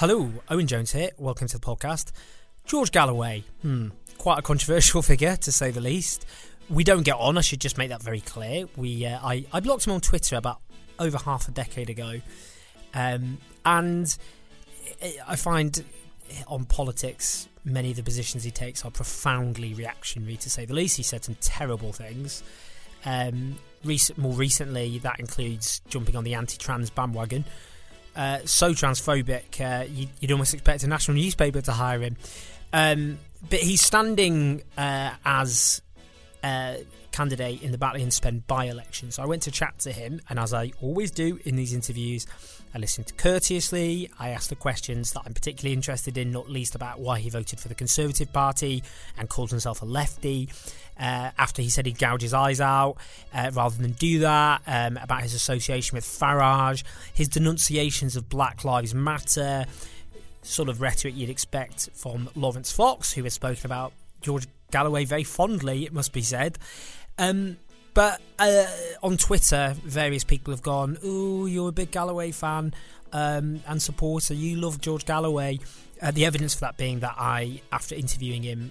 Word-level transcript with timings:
Hello, 0.00 0.32
Owen 0.48 0.66
Jones 0.66 0.92
here. 0.92 1.10
Welcome 1.18 1.46
to 1.48 1.58
the 1.58 1.66
podcast. 1.66 2.12
George 2.64 2.90
Galloway, 2.90 3.44
hmm, 3.60 3.88
quite 4.16 4.38
a 4.38 4.42
controversial 4.42 5.02
figure 5.12 5.36
to 5.36 5.52
say 5.52 5.70
the 5.72 5.82
least. 5.82 6.24
We 6.70 6.84
don't 6.84 7.02
get 7.02 7.16
on. 7.16 7.36
I 7.36 7.42
should 7.42 7.60
just 7.60 7.76
make 7.76 7.90
that 7.90 8.02
very 8.02 8.22
clear. 8.22 8.64
We, 8.78 9.04
uh, 9.04 9.18
I, 9.22 9.44
I 9.52 9.60
blocked 9.60 9.86
him 9.86 9.92
on 9.92 10.00
Twitter 10.00 10.36
about 10.36 10.62
over 10.98 11.18
half 11.18 11.48
a 11.48 11.50
decade 11.50 11.90
ago, 11.90 12.22
um, 12.94 13.36
and 13.66 14.16
I 15.28 15.36
find 15.36 15.84
on 16.48 16.64
politics 16.64 17.46
many 17.62 17.90
of 17.90 17.96
the 17.96 18.02
positions 18.02 18.42
he 18.42 18.50
takes 18.50 18.86
are 18.86 18.90
profoundly 18.90 19.74
reactionary, 19.74 20.38
to 20.38 20.48
say 20.48 20.64
the 20.64 20.72
least. 20.72 20.96
He 20.96 21.02
said 21.02 21.24
some 21.24 21.36
terrible 21.42 21.92
things. 21.92 22.42
Um, 23.04 23.58
more 24.16 24.32
recently, 24.32 24.96
that 25.00 25.20
includes 25.20 25.82
jumping 25.90 26.16
on 26.16 26.24
the 26.24 26.32
anti-trans 26.32 26.88
bandwagon 26.88 27.44
uh, 28.16 28.38
so 28.44 28.72
transphobic, 28.72 29.60
uh, 29.60 29.84
you'd, 29.84 30.08
you'd, 30.20 30.32
almost 30.32 30.54
expect 30.54 30.82
a 30.82 30.86
national 30.86 31.16
newspaper 31.16 31.60
to 31.60 31.72
hire 31.72 32.00
him. 32.00 32.16
Um, 32.72 33.18
but 33.48 33.60
he's 33.60 33.80
standing 33.80 34.62
uh, 34.76 35.12
as 35.24 35.82
a 36.44 36.84
candidate 37.12 37.62
in 37.62 37.72
the 37.72 37.78
Batley 37.78 38.02
and 38.02 38.12
Spen 38.12 38.42
by 38.46 38.66
election. 38.66 39.10
So 39.10 39.22
I 39.22 39.26
went 39.26 39.42
to 39.42 39.50
chat 39.50 39.78
to 39.80 39.92
him, 39.92 40.20
and 40.28 40.38
as 40.38 40.52
I 40.52 40.72
always 40.80 41.10
do 41.10 41.38
in 41.44 41.56
these 41.56 41.72
interviews, 41.72 42.26
I 42.72 42.78
listened 42.78 43.16
courteously. 43.16 44.10
I 44.18 44.28
asked 44.28 44.48
the 44.48 44.56
questions 44.56 45.12
that 45.12 45.22
I'm 45.26 45.34
particularly 45.34 45.74
interested 45.74 46.16
in, 46.16 46.30
not 46.30 46.48
least 46.48 46.76
about 46.76 47.00
why 47.00 47.18
he 47.18 47.28
voted 47.28 47.58
for 47.58 47.66
the 47.66 47.74
Conservative 47.74 48.32
Party 48.32 48.84
and 49.18 49.28
called 49.28 49.50
himself 49.50 49.82
a 49.82 49.84
lefty. 49.84 50.48
Uh, 50.98 51.30
after 51.36 51.62
he 51.62 51.70
said 51.70 51.86
he'd 51.86 51.98
gouge 51.98 52.22
his 52.22 52.34
eyes 52.34 52.60
out, 52.60 52.96
uh, 53.34 53.50
rather 53.54 53.76
than 53.76 53.92
do 53.92 54.20
that, 54.20 54.62
um, 54.66 54.98
about 54.98 55.22
his 55.22 55.34
association 55.34 55.96
with 55.96 56.04
Farage, 56.04 56.84
his 57.12 57.26
denunciations 57.26 58.14
of 58.14 58.28
Black 58.28 58.64
Lives 58.64 58.94
Matter, 58.94 59.64
sort 60.42 60.68
of 60.68 60.80
rhetoric 60.80 61.16
you'd 61.16 61.30
expect 61.30 61.88
from 61.94 62.28
Laurence 62.36 62.70
Fox, 62.70 63.12
who 63.14 63.24
has 63.24 63.34
spoken 63.34 63.66
about 63.66 63.92
George 64.20 64.46
Galloway 64.70 65.04
very 65.04 65.24
fondly, 65.24 65.84
it 65.84 65.92
must 65.92 66.12
be 66.12 66.22
said. 66.22 66.58
Um, 67.18 67.56
but 67.94 68.20
uh, 68.38 68.66
on 69.02 69.16
Twitter, 69.16 69.74
various 69.84 70.24
people 70.24 70.52
have 70.52 70.62
gone, 70.62 70.98
"Oh, 71.02 71.46
you're 71.46 71.68
a 71.68 71.72
big 71.72 71.90
Galloway 71.90 72.30
fan 72.30 72.74
um, 73.12 73.60
and 73.66 73.82
supporter. 73.82 74.34
You 74.34 74.56
love 74.56 74.80
George 74.80 75.04
Galloway." 75.04 75.58
Uh, 76.02 76.10
the 76.10 76.24
evidence 76.24 76.54
for 76.54 76.60
that 76.60 76.76
being 76.76 77.00
that 77.00 77.14
I, 77.18 77.60
after 77.72 77.94
interviewing 77.94 78.42
him, 78.42 78.70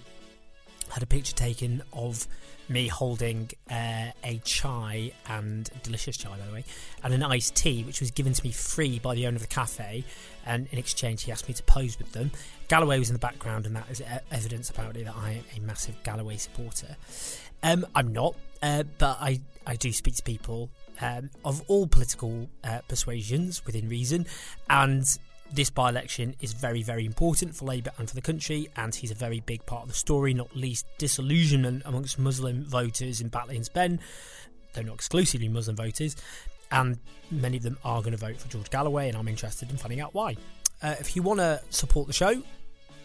had 0.89 1.03
a 1.03 1.05
picture 1.05 1.35
taken 1.35 1.83
of 1.93 2.27
me 2.69 2.87
holding 2.87 3.49
uh, 3.69 4.11
a 4.23 4.39
chai 4.43 5.11
and 5.27 5.69
delicious 5.83 6.17
chai, 6.17 6.29
by 6.37 6.45
the 6.45 6.53
way, 6.53 6.63
and 7.03 7.13
an 7.13 7.23
iced 7.23 7.55
tea, 7.55 7.83
which 7.83 7.99
was 7.99 8.11
given 8.11 8.33
to 8.33 8.43
me 8.43 8.51
free 8.51 8.99
by 8.99 9.15
the 9.15 9.25
owner 9.25 9.35
of 9.35 9.41
the 9.41 9.47
cafe. 9.47 10.03
And 10.45 10.67
in 10.71 10.77
exchange, 10.77 11.23
he 11.23 11.31
asked 11.31 11.47
me 11.47 11.53
to 11.55 11.63
pose 11.63 11.97
with 11.97 12.11
them. 12.13 12.31
Galloway 12.67 12.99
was 12.99 13.09
in 13.09 13.13
the 13.13 13.19
background, 13.19 13.65
and 13.65 13.75
that 13.75 13.89
is 13.89 14.01
evidence 14.31 14.69
apparently 14.69 15.03
that 15.03 15.15
I 15.15 15.31
am 15.31 15.63
a 15.63 15.65
massive 15.65 16.01
Galloway 16.03 16.37
supporter. 16.37 16.95
Um, 17.63 17.85
I'm 17.95 18.13
not, 18.13 18.35
uh, 18.61 18.83
but 18.97 19.17
I, 19.19 19.41
I 19.65 19.75
do 19.75 19.91
speak 19.91 20.15
to 20.15 20.23
people 20.23 20.69
um, 21.01 21.29
of 21.45 21.61
all 21.67 21.87
political 21.87 22.49
uh, 22.63 22.79
persuasions 22.87 23.65
within 23.65 23.87
reason, 23.89 24.25
and 24.69 25.05
this 25.51 25.69
by 25.69 25.89
election 25.89 26.35
is 26.41 26.53
very, 26.53 26.83
very 26.83 27.05
important 27.05 27.55
for 27.55 27.65
Labour 27.65 27.91
and 27.97 28.07
for 28.07 28.15
the 28.15 28.21
country, 28.21 28.69
and 28.75 28.93
he's 28.93 29.11
a 29.11 29.15
very 29.15 29.39
big 29.39 29.65
part 29.65 29.83
of 29.83 29.87
the 29.89 29.95
story, 29.95 30.33
not 30.33 30.55
least 30.55 30.85
disillusionment 30.97 31.83
amongst 31.85 32.19
Muslim 32.19 32.63
voters 32.65 33.21
in 33.21 33.29
Batley 33.29 33.55
and 33.55 33.65
Spen. 33.65 33.99
They're 34.73 34.83
not 34.83 34.95
exclusively 34.95 35.49
Muslim 35.49 35.75
voters, 35.75 36.15
and 36.71 36.99
many 37.31 37.57
of 37.57 37.63
them 37.63 37.77
are 37.83 38.01
going 38.01 38.11
to 38.11 38.17
vote 38.17 38.37
for 38.37 38.47
George 38.49 38.69
Galloway, 38.69 39.07
and 39.07 39.17
I'm 39.17 39.27
interested 39.27 39.69
in 39.69 39.77
finding 39.77 40.01
out 40.01 40.13
why. 40.13 40.35
Uh, 40.81 40.95
if 40.99 41.15
you 41.15 41.23
want 41.23 41.39
to 41.39 41.61
support 41.71 42.07
the 42.07 42.13
show, 42.13 42.41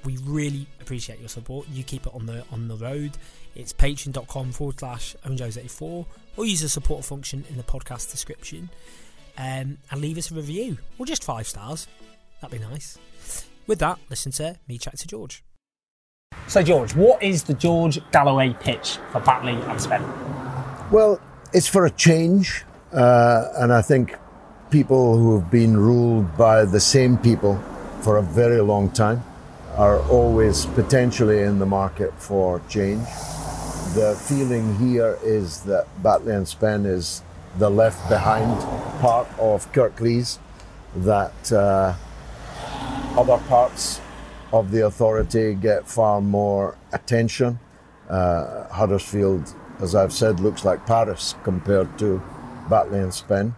we 0.04 0.18
really 0.18 0.66
appreciate 0.80 1.20
your 1.20 1.28
support. 1.28 1.66
You 1.68 1.82
keep 1.82 2.06
it 2.06 2.14
on 2.14 2.26
the 2.26 2.44
on 2.52 2.68
the 2.68 2.76
road. 2.76 3.12
It's 3.54 3.72
patreon.com 3.72 4.52
forward 4.52 4.78
slash 4.78 5.16
owenjones84 5.24 6.06
or 6.36 6.44
use 6.44 6.60
the 6.60 6.68
support 6.68 7.04
function 7.04 7.44
in 7.48 7.56
the 7.56 7.62
podcast 7.62 8.10
description 8.10 8.68
um, 9.38 9.78
and 9.90 10.00
leave 10.00 10.18
us 10.18 10.30
a 10.30 10.34
review 10.34 10.78
or 10.98 11.06
just 11.06 11.24
five 11.24 11.46
stars. 11.46 11.86
That'd 12.40 12.58
be 12.58 12.64
nice. 12.64 12.98
With 13.66 13.78
that, 13.78 13.98
listen 14.10 14.32
to 14.32 14.58
me 14.68 14.78
chat 14.78 14.98
to 14.98 15.06
George. 15.06 15.42
So, 16.48 16.62
George, 16.62 16.94
what 16.94 17.22
is 17.22 17.44
the 17.44 17.54
George 17.54 17.98
Galloway 18.10 18.54
pitch 18.60 18.98
for 19.12 19.20
Batley 19.20 19.54
and 19.54 19.80
Spen? 19.80 20.02
Well, 20.90 21.20
it's 21.52 21.68
for 21.68 21.86
a 21.86 21.90
change, 21.90 22.64
uh, 22.92 23.46
and 23.56 23.72
I 23.72 23.80
think 23.80 24.16
people 24.70 25.16
who 25.16 25.38
have 25.38 25.50
been 25.50 25.76
ruled 25.76 26.36
by 26.36 26.64
the 26.64 26.80
same 26.80 27.16
people 27.16 27.62
for 28.02 28.18
a 28.18 28.22
very 28.22 28.60
long 28.60 28.90
time 28.90 29.22
are 29.76 30.00
always 30.08 30.66
potentially 30.66 31.40
in 31.40 31.58
the 31.58 31.66
market 31.66 32.12
for 32.20 32.60
change. 32.68 33.06
The 33.94 34.16
feeling 34.28 34.76
here 34.76 35.18
is 35.22 35.62
that 35.62 35.86
Batley 36.02 36.34
and 36.34 36.46
Spen 36.46 36.86
is 36.86 37.22
the 37.58 37.70
left 37.70 38.08
behind 38.08 38.60
part 39.00 39.26
of 39.38 39.70
Kirklees, 39.72 40.38
that 40.96 41.52
uh, 41.52 41.94
other 43.16 43.38
parts 43.48 44.00
of 44.52 44.70
the 44.70 44.86
authority 44.86 45.54
get 45.54 45.88
far 45.88 46.20
more 46.20 46.76
attention. 46.92 47.58
Uh, 48.08 48.68
Huddersfield, 48.68 49.52
as 49.80 49.94
I've 49.94 50.12
said, 50.12 50.38
looks 50.38 50.64
like 50.64 50.86
Paris 50.86 51.34
compared 51.42 51.98
to 51.98 52.22
Batley 52.68 53.00
and 53.00 53.12
Spen. 53.12 53.56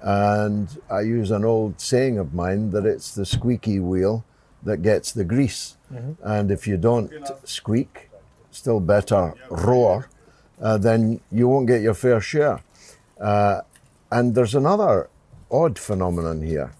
And 0.00 0.80
I 0.90 1.00
use 1.00 1.30
an 1.30 1.44
old 1.44 1.80
saying 1.80 2.18
of 2.18 2.32
mine 2.32 2.70
that 2.70 2.86
it's 2.86 3.14
the 3.14 3.26
squeaky 3.26 3.80
wheel 3.80 4.24
that 4.68 4.82
gets 4.82 5.12
the 5.12 5.24
grease. 5.24 5.76
Mm-hmm. 5.92 6.12
And 6.22 6.50
if 6.50 6.66
you 6.66 6.76
don't 6.76 7.10
squeak, 7.44 8.10
still 8.50 8.80
better 8.80 9.34
roar, 9.50 10.08
uh, 10.60 10.78
then 10.78 11.20
you 11.30 11.48
won't 11.48 11.66
get 11.66 11.80
your 11.82 11.94
fair 11.94 12.20
share. 12.20 12.60
Uh, 13.20 13.62
and 14.10 14.34
there's 14.34 14.54
another 14.54 15.08
odd 15.50 15.78
phenomenon 15.78 16.42
here. 16.42 16.72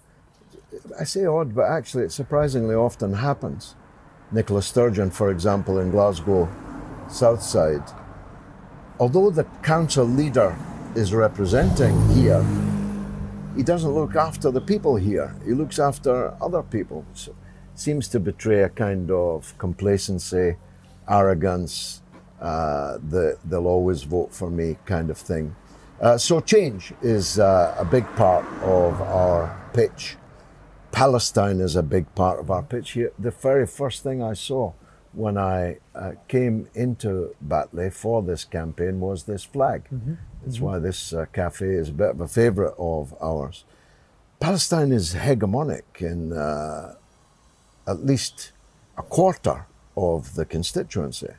I 0.98 1.04
say 1.04 1.24
odd, 1.24 1.54
but 1.54 1.66
actually 1.78 2.04
it 2.04 2.12
surprisingly 2.12 2.74
often 2.74 3.14
happens. 3.14 3.74
Nicola 4.30 4.62
Sturgeon, 4.62 5.10
for 5.10 5.30
example, 5.30 5.78
in 5.78 5.90
Glasgow 5.90 6.48
Southside, 7.08 7.82
although 9.00 9.30
the 9.30 9.44
council 9.62 10.04
leader 10.04 10.56
is 10.94 11.14
representing 11.14 11.96
here, 12.10 12.44
he 13.56 13.62
doesn't 13.62 13.90
look 13.90 14.14
after 14.14 14.50
the 14.50 14.60
people 14.60 14.96
here. 14.96 15.34
He 15.44 15.52
looks 15.52 15.78
after 15.78 16.34
other 16.40 16.62
people. 16.62 17.04
So 17.14 17.34
seems 17.80 18.08
to 18.08 18.20
betray 18.20 18.62
a 18.62 18.68
kind 18.68 19.10
of 19.10 19.56
complacency, 19.58 20.56
arrogance, 21.08 22.02
uh, 22.40 22.98
the, 23.08 23.38
they'll 23.44 23.66
always 23.66 24.02
vote 24.02 24.32
for 24.32 24.50
me 24.50 24.76
kind 24.84 25.10
of 25.10 25.18
thing. 25.18 25.54
Uh, 26.00 26.16
so 26.16 26.40
change 26.40 26.92
is 27.02 27.38
uh, 27.38 27.74
a 27.78 27.84
big 27.84 28.04
part 28.14 28.44
of 28.62 29.00
our 29.02 29.70
pitch. 29.72 30.16
Palestine 30.92 31.60
is 31.60 31.76
a 31.76 31.82
big 31.82 32.12
part 32.14 32.38
of 32.38 32.50
our 32.50 32.62
pitch 32.62 32.92
here. 32.92 33.12
The 33.18 33.30
very 33.30 33.66
first 33.66 34.02
thing 34.02 34.22
I 34.22 34.34
saw 34.34 34.72
when 35.12 35.36
I 35.36 35.78
uh, 35.94 36.12
came 36.28 36.68
into 36.74 37.34
Batley 37.40 37.90
for 37.90 38.22
this 38.22 38.44
campaign 38.44 39.00
was 39.00 39.24
this 39.24 39.44
flag. 39.44 39.88
Mm-hmm. 39.92 40.14
That's 40.42 40.56
mm-hmm. 40.56 40.64
why 40.64 40.78
this 40.78 41.12
uh, 41.12 41.26
cafe 41.32 41.66
is 41.66 41.88
a 41.88 41.92
bit 41.92 42.10
of 42.10 42.20
a 42.20 42.28
favourite 42.28 42.74
of 42.78 43.14
ours. 43.20 43.64
Palestine 44.38 44.92
is 44.92 45.14
hegemonic 45.14 46.00
in 46.00 46.32
uh, 46.32 46.94
at 47.88 48.04
least 48.04 48.52
a 48.96 49.02
quarter 49.02 49.66
of 49.96 50.34
the 50.34 50.44
constituency. 50.44 51.32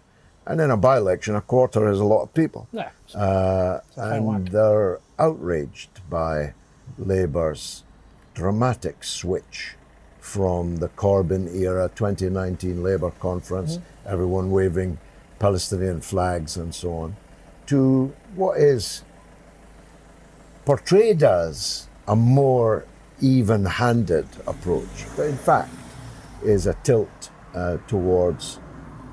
And 0.46 0.60
in 0.60 0.72
a 0.72 0.78
by 0.78 0.98
election, 0.98 1.36
a 1.36 1.42
quarter 1.42 1.90
is 1.90 2.00
a 2.00 2.06
lot 2.06 2.24
of 2.24 2.34
people. 2.34 2.68
Yeah. 2.72 2.90
Uh, 3.14 3.82
and 3.96 4.48
they're 4.48 5.00
outraged 5.20 6.02
by 6.10 6.54
Labour's 6.98 7.84
dramatic 8.34 9.04
switch 9.04 9.76
from 10.20 10.78
the 10.78 10.90
Corbyn 10.90 11.54
era 11.56 11.90
2019 11.94 12.82
Labour 12.84 13.12
conference, 13.12 13.78
mm-hmm. 13.78 14.10
everyone 14.14 14.52
waving 14.52 14.98
Palestinian 15.38 16.02
flags 16.02 16.58
and 16.58 16.74
so 16.74 16.94
on, 16.94 17.16
to 17.68 18.14
what 18.36 18.58
is 18.58 19.04
portrayed 20.66 21.24
as 21.24 21.88
a 22.08 22.16
more 22.16 22.86
even 23.22 23.66
handed 23.66 24.28
approach, 24.48 25.06
but 25.16 25.28
in 25.28 25.38
fact 25.38 25.70
is 26.44 26.68
a 26.68 26.74
tilt 26.84 27.32
uh, 27.54 27.78
towards 27.88 28.60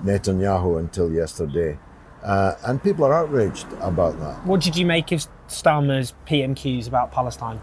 Netanyahu 0.04 0.78
until 0.78 1.12
yesterday. 1.12 1.78
Uh, 2.22 2.54
and 2.64 2.82
people 2.82 3.04
are 3.04 3.14
outraged 3.14 3.66
about 3.80 4.18
that. 4.20 4.44
What 4.46 4.60
did 4.60 4.76
you 4.76 4.86
make 4.86 5.12
of 5.12 5.26
Starmer's 5.48 6.14
PMQs 6.26 6.88
about 6.88 7.12
Palestine? 7.12 7.60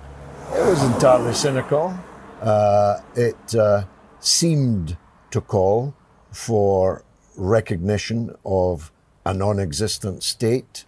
It 0.54 0.66
was 0.66 0.84
entirely 0.84 1.34
cynical. 1.34 1.98
Uh, 2.42 3.02
it 3.16 3.56
uh, 3.56 3.84
seemed 4.20 4.98
to 5.32 5.42
call 5.42 5.94
for 6.32 7.04
recognition 7.36 8.36
of 8.46 8.92
a 9.26 9.34
non 9.34 9.60
existent 9.60 10.24
state, 10.24 10.86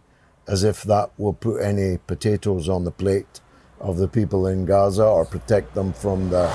as 0.47 0.63
if 0.63 0.83
that 0.83 1.11
will 1.17 1.33
put 1.33 1.61
any 1.61 1.97
potatoes 2.05 2.69
on 2.69 2.83
the 2.83 2.91
plate 2.91 3.41
of 3.79 3.97
the 3.97 4.07
people 4.07 4.47
in 4.47 4.65
Gaza 4.65 5.03
or 5.03 5.25
protect 5.25 5.73
them 5.73 5.93
from 5.93 6.29
the 6.29 6.47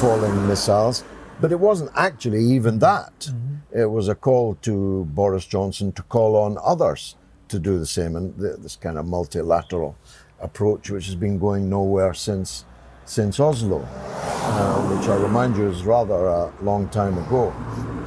falling 0.00 0.48
missiles. 0.48 1.04
But 1.40 1.52
it 1.52 1.60
wasn't 1.60 1.90
actually 1.94 2.42
even 2.42 2.78
that. 2.78 3.18
Mm-hmm. 3.20 3.78
It 3.78 3.90
was 3.90 4.08
a 4.08 4.14
call 4.14 4.54
to 4.62 5.04
Boris 5.04 5.44
Johnson 5.44 5.92
to 5.92 6.02
call 6.02 6.36
on 6.36 6.56
others 6.62 7.16
to 7.48 7.58
do 7.58 7.78
the 7.78 7.86
same, 7.86 8.16
and 8.16 8.34
this 8.36 8.76
kind 8.76 8.98
of 8.98 9.06
multilateral 9.06 9.96
approach, 10.40 10.90
which 10.90 11.06
has 11.06 11.14
been 11.14 11.38
going 11.38 11.68
nowhere 11.68 12.14
since 12.14 12.64
since 13.04 13.38
Oslo, 13.38 13.86
uh, 13.86 14.96
which 14.96 15.08
I 15.08 15.14
remind 15.14 15.56
you 15.56 15.68
is 15.68 15.84
rather 15.84 16.26
a 16.26 16.52
long 16.60 16.88
time 16.88 17.16
ago. 17.18 17.54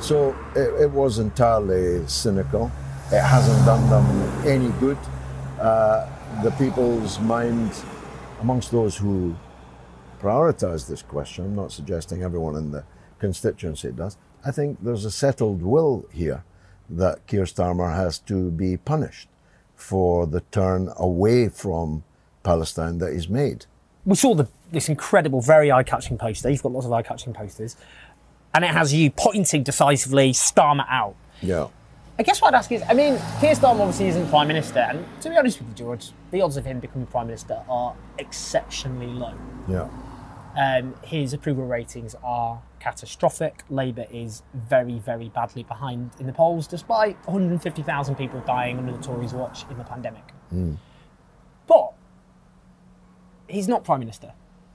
So 0.02 0.36
it, 0.56 0.82
it 0.82 0.92
was 0.92 1.20
entirely 1.20 2.06
cynical. 2.06 2.70
It 3.12 3.22
hasn't 3.22 3.66
done 3.66 3.90
them 3.90 4.46
any 4.46 4.72
good. 4.80 4.98
Uh, 5.58 6.10
the 6.44 6.52
people's 6.52 7.18
mind, 7.22 7.72
amongst 8.42 8.72
those 8.72 8.98
who 8.98 9.36
prioritise 10.22 10.86
this 10.86 11.02
question, 11.02 11.46
I'm 11.46 11.56
not 11.56 11.72
suggesting 11.72 12.22
everyone 12.22 12.58
in 12.58 12.72
the 12.72 12.84
constituency 13.20 13.92
does. 13.92 14.18
I 14.46 14.52
think 14.52 14.80
there's 14.82 15.06
a 15.06 15.12
settled 15.12 15.62
will 15.62 16.06
here 16.12 16.44
that 16.90 17.28
Keir 17.28 17.44
Starmer 17.44 17.96
has 17.96 18.18
to 18.20 18.50
be 18.50 18.78
punished 18.78 19.28
for 19.76 20.26
the 20.26 20.42
turn 20.52 20.92
away 20.98 21.50
from 21.50 22.04
Palestine 22.44 22.98
that 23.00 23.14
he's 23.14 23.30
made. 23.30 23.66
We 24.06 24.16
saw 24.16 24.34
the, 24.34 24.48
this 24.72 24.90
incredible, 24.90 25.42
very 25.42 25.72
eye-catching 25.72 26.18
poster. 26.18 26.50
You've 26.50 26.64
got 26.64 26.72
lots 26.72 26.86
of 26.86 26.94
eye-catching 26.94 27.34
posters, 27.34 27.76
and 28.54 28.64
it 28.64 28.72
has 28.72 28.94
you 28.94 29.12
pointing 29.12 29.64
decisively 29.64 30.32
Starmer 30.32 30.86
out. 30.90 31.16
Yeah. 31.42 31.68
I 32.18 32.24
guess 32.24 32.42
what 32.42 32.54
I'd 32.54 32.58
ask 32.58 32.72
is, 32.72 32.82
I 32.90 32.94
mean, 32.94 33.18
Keir 33.40 33.54
Starmer 33.54 33.82
obviously 33.82 34.08
isn't 34.08 34.28
prime 34.30 34.48
minister, 34.48 34.80
and 34.80 35.06
to 35.22 35.30
be 35.30 35.38
honest 35.38 35.60
with 35.60 35.70
you, 35.70 35.76
George, 35.76 36.12
the 36.32 36.42
odds 36.42 36.58
of 36.58 36.66
him 36.66 36.80
becoming 36.80 37.08
prime 37.08 37.28
minister 37.28 37.62
are 37.70 37.96
exceptionally 38.18 39.08
low. 39.08 39.34
Yeah. 39.68 39.90
Um, 40.58 40.96
his 41.04 41.34
approval 41.34 41.66
ratings 41.66 42.16
are 42.24 42.62
catastrophic. 42.80 43.64
Labour 43.70 44.06
is 44.12 44.44
very, 44.54 45.00
very 45.00 45.30
badly 45.30 45.64
behind 45.64 46.12
in 46.20 46.28
the 46.28 46.34
polls, 46.34 46.68
despite 46.68 47.16
150,000 47.26 48.16
people 48.16 48.42
dying 48.42 48.78
under 48.78 48.92
the 48.92 49.02
Tories' 49.02 49.34
watch 49.34 49.66
in 49.70 49.78
the 49.78 49.84
pandemic. 49.84 50.34
Mm. 50.54 50.78
But 51.68 51.94
he's 53.48 53.68
not 53.68 53.84
Prime 53.84 54.00
Minister. 54.00 54.34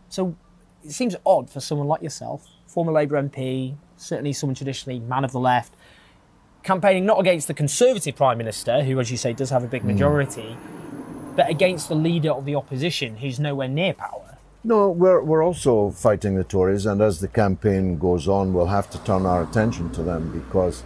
So 0.09 0.37
it 0.85 0.93
seems 0.93 1.17
odd 1.25 1.51
for 1.51 1.61
someone 1.61 1.89
like 1.89 2.03
yourself, 2.03 2.47
former 2.67 2.93
Labour 2.93 3.21
MP, 3.23 3.77
certainly 3.97 4.33
someone 4.33 4.55
traditionally 4.55 5.01
man 5.01 5.25
of 5.25 5.33
the 5.33 5.41
left, 5.41 5.75
campaigning 6.63 7.07
not 7.07 7.21
against 7.21 7.47
the 7.49 7.55
Conservative 7.55 8.17
Prime 8.17 8.39
Minister, 8.39 8.83
who, 8.83 8.99
as 9.01 9.11
you 9.11 9.17
say, 9.17 9.33
does 9.33 9.51
have 9.51 9.65
a 9.65 9.69
big 9.69 9.83
hmm. 9.83 9.89
majority, 9.89 10.57
mm. 10.57 11.37
but 11.37 11.49
against 11.49 11.89
the 11.89 11.95
leader 11.95 12.31
of 12.31 12.45
the 12.45 12.55
opposition, 12.55 13.17
who's 13.17 13.41
nowhere 13.41 13.69
near 13.69 13.95
power. 13.95 14.34
No, 14.67 14.89
we're, 14.89 15.23
we're 15.23 15.45
also 15.45 15.91
fighting 15.91 16.37
the 16.37 16.45
Tories, 16.45 16.87
and 16.87 17.03
as 17.03 17.21
the 17.21 17.29
campaign 17.29 17.99
goes 17.99 18.27
on, 18.27 18.55
we'll 18.55 18.67
have 18.67 18.89
to 18.91 18.99
turn 19.05 19.27
our 19.27 19.43
attention 19.43 19.93
to 19.93 20.03
them 20.03 20.33
because, 20.33 20.83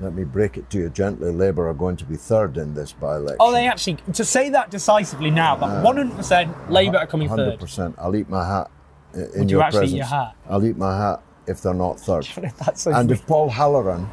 let 0.00 0.14
me 0.14 0.24
break 0.24 0.56
it 0.56 0.70
to 0.70 0.78
you 0.78 0.88
gently, 0.88 1.30
Labour 1.30 1.68
are 1.68 1.74
going 1.74 1.98
to 1.98 2.06
be 2.06 2.16
third 2.16 2.56
in 2.56 2.72
this 2.72 2.92
by 2.92 3.16
election. 3.16 3.36
Oh, 3.38 3.52
they 3.52 3.68
actually, 3.68 3.98
to 4.14 4.24
say 4.24 4.48
that 4.48 4.70
decisively 4.70 5.30
now, 5.30 5.54
but 5.54 5.68
uh, 5.68 5.84
100% 5.84 6.70
Labour 6.70 6.96
are 6.96 7.06
coming 7.06 7.28
100%, 7.28 7.36
third. 7.36 7.60
100%. 7.60 7.94
I'll 7.98 8.16
eat 8.16 8.30
my 8.30 8.46
hat 8.46 8.70
in 9.12 9.20
Would 9.20 9.50
your 9.50 9.60
you 9.60 9.62
actually 9.64 9.80
presence. 9.80 9.92
Eat 9.92 9.96
your 9.96 10.06
hat? 10.06 10.36
I'll 10.48 10.64
eat 10.64 10.76
my 10.78 10.96
hat 10.96 11.22
if 11.46 11.60
they're 11.60 11.74
not 11.74 12.00
third. 12.00 12.24
so 12.74 12.92
and 12.92 13.10
if 13.10 13.26
Paul 13.26 13.50
Halloran 13.50 14.08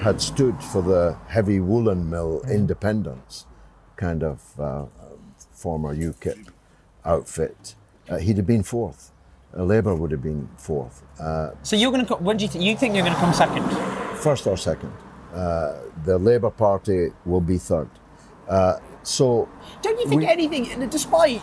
had 0.00 0.20
stood 0.20 0.60
for 0.60 0.82
the 0.82 1.16
heavy 1.28 1.60
woolen 1.60 2.10
mill 2.10 2.40
mm. 2.44 2.50
independence 2.50 3.46
kind 3.96 4.24
of 4.24 4.58
uh, 4.58 4.86
former 5.52 5.94
UKIP 5.94 6.48
outfit, 7.04 7.76
uh, 8.10 8.18
he'd 8.18 8.36
have 8.36 8.46
been 8.46 8.62
fourth. 8.62 9.12
Uh, 9.56 9.64
Labour 9.64 9.94
would 9.94 10.10
have 10.10 10.22
been 10.22 10.48
fourth. 10.56 11.02
Uh, 11.18 11.50
so 11.62 11.76
you're 11.76 11.90
going 11.90 12.06
to 12.06 12.14
when 12.16 12.36
do 12.36 12.44
you 12.44 12.48
think 12.48 12.64
you 12.64 12.76
think 12.76 12.94
you're 12.94 13.04
going 13.04 13.14
to 13.14 13.20
come 13.20 13.32
second? 13.32 13.64
First 14.18 14.46
or 14.46 14.56
second. 14.56 14.92
Uh, 15.34 15.80
the 16.04 16.18
Labour 16.18 16.50
Party 16.50 17.10
will 17.24 17.40
be 17.40 17.58
third. 17.58 17.88
Uh, 18.48 18.76
so 19.02 19.48
don't 19.82 19.98
you 19.98 20.08
think 20.08 20.22
we, 20.22 20.26
anything, 20.26 20.88
despite 20.88 21.40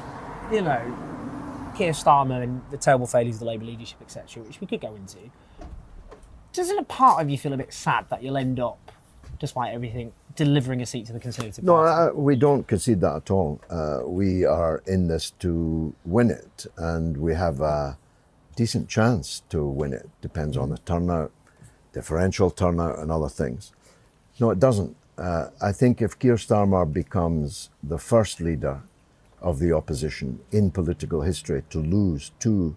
you 0.52 0.62
know 0.62 1.74
Keir 1.78 1.92
Starmer 1.92 2.44
and 2.44 2.62
the 2.70 2.78
terrible 2.78 3.08
failures 3.08 3.36
of 3.36 3.40
the 3.42 3.46
Labour 3.46 3.66
leadership, 3.66 4.02
etc., 4.02 4.44
which 4.44 4.60
we 4.62 4.68
could 4.68 4.82
go 4.82 4.96
into, 4.96 5.18
doesn't 6.54 6.78
a 6.78 6.84
part 6.84 7.22
of 7.22 7.30
you 7.30 7.38
feel 7.38 7.54
a 7.54 7.58
bit 7.58 7.74
sad 7.74 8.10
that 8.10 8.24
you'll 8.24 8.38
end 8.38 8.60
up, 8.60 8.92
despite 9.40 9.74
everything, 9.74 10.12
delivering 10.38 10.82
a 10.82 10.86
seat 10.86 11.06
to 11.08 11.14
the 11.14 11.20
Conservative 11.20 11.64
no, 11.64 11.74
Party? 11.74 12.16
No, 12.16 12.22
we 12.22 12.36
don't 12.38 12.66
concede 12.66 13.02
that 13.02 13.16
at 13.18 13.32
all. 13.32 13.60
Uh, 13.70 14.02
we 14.06 14.46
are 14.46 14.82
in 14.86 15.08
this 15.08 15.32
to 15.40 15.94
win 16.06 16.30
it, 16.30 16.66
and 16.78 17.18
we 17.18 17.34
have 17.34 17.60
a 17.60 17.98
decent 18.56 18.88
chance 18.88 19.42
to 19.50 19.66
win 19.66 19.92
it. 19.92 20.10
Depends 20.22 20.56
on 20.56 20.70
the 20.70 20.78
turnout, 20.80 21.32
differential 21.92 22.50
turnout, 22.50 23.00
and 23.00 23.12
other 23.12 23.28
things. 23.28 23.74
No, 24.40 24.52
it 24.52 24.60
doesn't. 24.60 24.96
Uh, 25.18 25.50
I 25.60 25.72
think 25.72 26.02
if 26.02 26.18
Keir 26.18 26.36
Starmer 26.36 26.92
becomes 26.92 27.70
the 27.84 27.98
first 27.98 28.40
leader 28.40 28.82
of 29.42 29.60
the 29.60 29.74
opposition 29.74 30.40
in 30.52 30.72
political 30.72 31.22
history 31.22 31.64
to 31.72 31.80
lose 31.80 32.32
two 32.40 32.76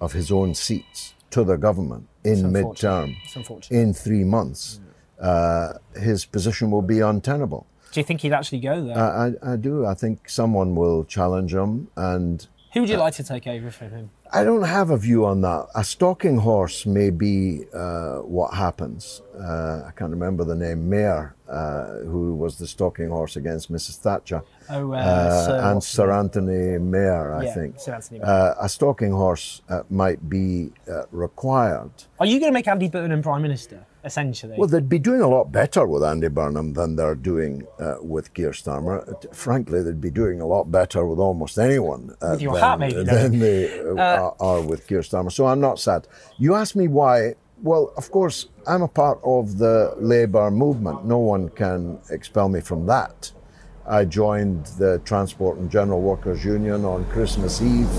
of 0.00 0.12
his 0.12 0.32
own 0.32 0.54
seats 0.54 1.14
to 1.30 1.44
the 1.44 1.56
government 1.56 2.08
in 2.24 2.52
mid-term 2.52 3.16
in 3.70 3.92
three 3.92 4.24
months, 4.24 4.80
uh, 5.20 5.74
his 5.96 6.24
position 6.24 6.70
will 6.70 6.82
be 6.82 7.00
untenable. 7.00 7.66
Do 7.92 8.00
you 8.00 8.04
think 8.04 8.20
he'd 8.20 8.32
actually 8.32 8.60
go 8.60 8.84
there? 8.84 8.98
Uh, 8.98 9.30
I, 9.42 9.52
I, 9.52 9.56
do. 9.56 9.86
I 9.86 9.94
think 9.94 10.28
someone 10.28 10.74
will 10.74 11.04
challenge 11.04 11.54
him. 11.54 11.88
And 11.96 12.46
who 12.72 12.80
would 12.80 12.90
you 12.90 12.96
uh, 12.96 13.00
like 13.00 13.14
to 13.14 13.24
take 13.24 13.46
over 13.46 13.70
from 13.70 13.90
him? 13.90 14.10
I 14.30 14.44
don't 14.44 14.64
have 14.64 14.90
a 14.90 14.98
view 14.98 15.24
on 15.24 15.40
that. 15.40 15.68
A 15.74 15.82
stalking 15.82 16.36
horse 16.36 16.84
may 16.84 17.08
be 17.08 17.64
uh, 17.72 18.16
what 18.18 18.52
happens. 18.52 19.22
Uh, 19.34 19.84
I 19.86 19.90
can't 19.96 20.10
remember 20.10 20.44
the 20.44 20.54
name. 20.54 20.90
Meyer, 20.90 21.34
uh, 21.48 22.00
who 22.00 22.34
was 22.34 22.58
the 22.58 22.66
stalking 22.66 23.08
horse 23.08 23.36
against 23.36 23.72
Mrs. 23.72 23.96
Thatcher. 23.96 24.42
Oh, 24.68 24.92
Sir 24.92 25.60
and 25.64 25.82
Sir 25.82 26.12
Anthony 26.12 26.76
Meyer, 26.78 27.32
I 27.32 27.44
yeah, 27.44 27.54
think. 27.54 27.80
Sir 27.80 27.94
Anthony 27.94 28.20
Meyer. 28.20 28.54
a 28.60 28.68
stalking 28.68 29.12
horse 29.12 29.62
might 29.88 30.28
be 30.28 30.72
required. 31.10 31.90
Are 32.20 32.26
you 32.26 32.38
going 32.38 32.52
to 32.52 32.54
make 32.54 32.68
Andy 32.68 32.90
Burnham 32.90 33.22
Prime 33.22 33.40
Minister? 33.40 33.86
Essentially. 34.04 34.56
Well, 34.56 34.68
they'd 34.68 34.88
be 34.88 34.98
doing 34.98 35.20
a 35.20 35.28
lot 35.28 35.50
better 35.52 35.86
with 35.86 36.02
Andy 36.04 36.28
Burnham 36.28 36.72
than 36.74 36.96
they're 36.96 37.14
doing 37.14 37.66
uh, 37.78 37.96
with 38.00 38.32
Keir 38.34 38.50
Starmer. 38.50 39.34
Frankly, 39.34 39.82
they'd 39.82 40.00
be 40.00 40.10
doing 40.10 40.40
a 40.40 40.46
lot 40.46 40.70
better 40.70 41.06
with 41.06 41.18
almost 41.18 41.58
anyone 41.58 42.14
uh, 42.22 42.30
with 42.32 42.40
than, 42.40 42.54
hat, 42.54 42.78
maybe, 42.78 43.04
than 43.04 43.38
they 43.38 43.80
uh, 43.80 43.94
uh, 43.94 44.34
are 44.40 44.60
with 44.60 44.86
Keir 44.86 45.00
Starmer. 45.00 45.32
So 45.32 45.46
I'm 45.46 45.60
not 45.60 45.78
sad. 45.78 46.06
You 46.38 46.54
asked 46.54 46.76
me 46.76 46.88
why. 46.88 47.34
Well, 47.60 47.92
of 47.96 48.10
course, 48.12 48.46
I'm 48.68 48.82
a 48.82 48.88
part 48.88 49.18
of 49.24 49.58
the 49.58 49.94
Labour 49.98 50.48
movement. 50.50 51.04
No 51.04 51.18
one 51.18 51.48
can 51.48 51.98
expel 52.08 52.48
me 52.48 52.60
from 52.60 52.86
that. 52.86 53.32
I 53.84 54.04
joined 54.04 54.66
the 54.78 55.00
Transport 55.04 55.58
and 55.58 55.68
General 55.68 56.00
Workers 56.00 56.44
Union 56.44 56.84
on 56.84 57.04
Christmas 57.06 57.60
Eve 57.60 57.90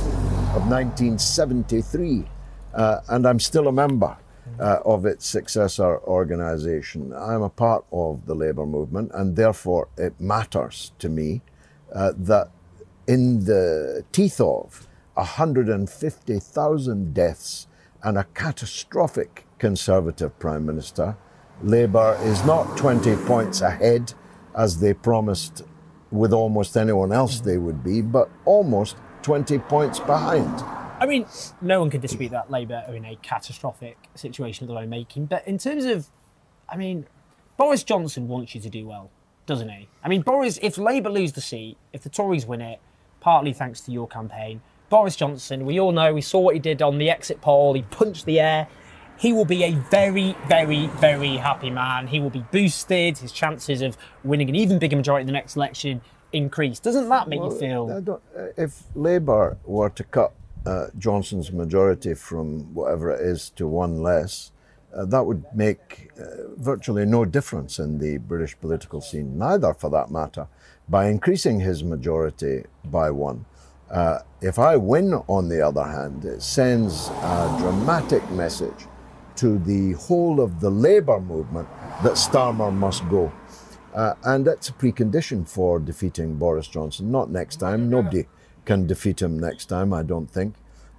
of 0.56 0.70
1973, 0.70 2.26
uh, 2.74 3.02
and 3.10 3.28
I'm 3.28 3.40
still 3.40 3.68
a 3.68 3.72
member 3.72 4.16
uh, 4.60 4.80
of 4.86 5.06
its 5.06 5.26
successor 5.26 6.00
organisation. 6.00 7.14
I'm 7.14 7.42
a 7.42 7.50
part 7.50 7.86
of 7.92 8.26
the 8.26 8.36
labour 8.36 8.66
movement, 8.66 9.12
and 9.14 9.36
therefore 9.36 9.90
it 9.98 10.20
matters 10.20 10.92
to 11.00 11.10
me 11.10 11.42
uh, 11.94 12.14
that 12.18 12.52
in 13.08 13.46
the 13.46 14.04
teeth 14.12 14.42
of 14.42 14.88
150,000 15.14 17.14
deaths 17.14 17.68
and 18.04 18.18
a 18.18 18.24
catastrophic 18.24 19.46
Conservative 19.58 20.38
Prime 20.40 20.66
Minister, 20.66 21.18
Labour 21.62 22.18
is 22.24 22.46
not 22.46 22.78
20 22.78 23.16
points 23.26 23.62
ahead 23.62 24.14
as 24.56 24.80
they 24.80 24.94
promised 24.94 25.64
with 26.12 26.32
almost 26.32 26.78
anyone 26.78 27.12
else 27.12 27.42
they 27.42 27.58
would 27.58 27.84
be, 27.84 28.02
but 28.02 28.30
almost 28.46 28.96
20 29.24 29.58
points 29.60 30.00
behind. 30.00 30.79
I 31.00 31.06
mean, 31.06 31.26
no 31.62 31.80
one 31.80 31.90
can 31.90 32.02
dispute 32.02 32.32
that 32.32 32.52
Labour 32.52 32.84
are 32.88 32.96
in 32.96 33.06
a 33.06 33.16
catastrophic 33.22 33.98
situation 34.16 34.66
of 34.66 34.70
their 34.70 34.84
own 34.84 34.90
making. 34.90 35.26
But 35.28 35.48
in 35.48 35.58
terms 35.58 35.86
of, 35.86 36.08
I 36.68 36.76
mean, 36.76 37.08
Boris 37.58 37.84
Johnson 37.84 38.28
wants 38.28 38.54
you 38.54 38.62
to 38.62 38.70
do 38.70 38.86
well, 38.86 39.10
doesn't 39.46 39.70
he? 39.70 39.88
I 40.04 40.10
mean, 40.10 40.22
Boris, 40.22 40.60
if 40.62 40.78
Labour 40.78 41.10
lose 41.10 41.34
the 41.34 41.42
seat, 41.42 41.78
if 41.94 42.02
the 42.04 42.10
Tories 42.10 42.46
win 42.46 42.62
it, 42.62 42.80
partly 43.22 43.54
thanks 43.54 43.82
to 43.82 43.92
your 43.92 44.08
campaign, 44.08 44.62
Boris 44.90 45.16
Johnson, 45.16 45.66
we 45.66 45.80
all 45.80 45.92
know, 45.92 46.14
we 46.14 46.22
saw 46.22 46.40
what 46.40 46.56
he 46.56 46.60
did 46.60 46.82
on 46.82 46.98
the 46.98 47.10
exit 47.10 47.42
poll, 47.42 47.74
he 47.74 47.84
punched 47.84 48.26
the 48.26 48.40
air. 48.40 48.68
He 49.18 49.34
will 49.34 49.46
be 49.46 49.64
a 49.66 49.72
very, 49.92 50.34
very, 50.48 50.88
very 50.88 51.36
happy 51.36 51.70
man. 51.70 52.08
He 52.08 52.22
will 52.22 52.30
be 52.30 52.46
boosted. 52.52 53.18
His 53.18 53.34
chances 53.34 53.82
of 53.82 53.98
winning 54.24 54.48
an 54.48 54.56
even 54.56 54.80
bigger 54.80 54.96
majority 54.96 55.22
in 55.24 55.28
the 55.28 55.34
next 55.34 55.58
election 55.58 56.00
increase. 56.32 56.80
Doesn't 56.80 57.10
that 57.10 57.28
make 57.28 57.42
Well, 57.42 57.52
you 57.52 57.60
feel? 57.60 57.92
I 57.98 58.00
don't- 58.00 58.22
uh, 58.36 58.46
if 58.56 58.84
Labour 58.96 59.58
were 59.66 59.90
to 59.90 60.04
cut 60.06 60.32
uh, 60.70 60.88
Johnson's 60.98 61.52
majority 61.52 62.14
from 62.14 62.74
whatever 62.74 63.06
it 63.12 63.22
is 63.22 63.50
to 63.58 63.68
one 63.68 64.04
less, 64.04 64.52
uh, 64.96 65.06
that 65.06 65.26
would 65.26 65.44
make 65.54 66.10
uh, 66.20 66.24
virtually 66.58 67.06
no 67.06 67.26
difference 67.26 67.80
in 67.80 67.98
the 67.98 68.18
British 68.18 68.54
political 68.60 69.02
scene, 69.02 69.38
neither 69.38 69.74
for 69.74 69.90
that 69.90 70.12
matter. 70.12 70.48
By 70.88 71.08
increasing 71.08 71.60
his 71.60 71.84
majority 71.84 72.66
by 72.86 73.10
one, 73.12 73.46
uh, 73.90 74.20
if 74.42 74.60
I 74.60 74.76
win, 74.78 75.14
on 75.28 75.50
the 75.50 75.62
other 75.70 75.84
hand, 75.84 76.26
it 76.26 76.42
sends 76.42 77.10
a 77.10 77.56
dramatic 77.60 78.24
message 78.32 78.82
to 79.38 79.58
the 79.60 79.94
whole 79.94 80.40
of 80.40 80.60
the 80.60 80.70
Labour 80.70 81.20
movement 81.20 81.68
that 82.04 82.14
Starmer 82.14 82.72
must 82.72 83.08
go. 83.10 83.32
Uh, 83.94 84.14
and 84.24 84.46
that's 84.46 84.70
a 84.70 84.74
precondition 84.74 85.48
for 85.48 85.80
defeating 85.80 86.36
Boris 86.36 86.68
Johnson. 86.68 87.12
Not 87.12 87.32
next 87.32 87.56
time. 87.56 87.90
Nobody 87.90 88.26
can 88.70 88.86
defeat 88.86 89.20
him 89.20 89.40
next 89.40 89.66
time, 89.66 89.92
I 89.92 90.04
don't 90.04 90.30
think. 90.30 90.54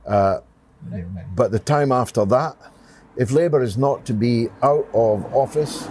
Uh, 0.04 0.38
but 1.36 1.52
the 1.52 1.60
time 1.60 1.92
after 1.92 2.24
that, 2.24 2.56
if 3.16 3.30
Labour 3.30 3.62
is 3.62 3.76
not 3.86 4.04
to 4.06 4.12
be 4.12 4.48
out 4.70 4.88
of 4.92 5.16
office, 5.44 5.86